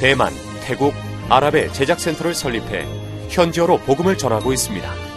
대만, 0.00 0.34
태국, 0.64 0.92
아랍의 1.30 1.72
제작 1.72 1.98
센터를 1.98 2.34
설립해 2.34 2.86
현지어로 3.30 3.78
복음을 3.78 4.18
전하고 4.18 4.52
있습니다. 4.52 5.11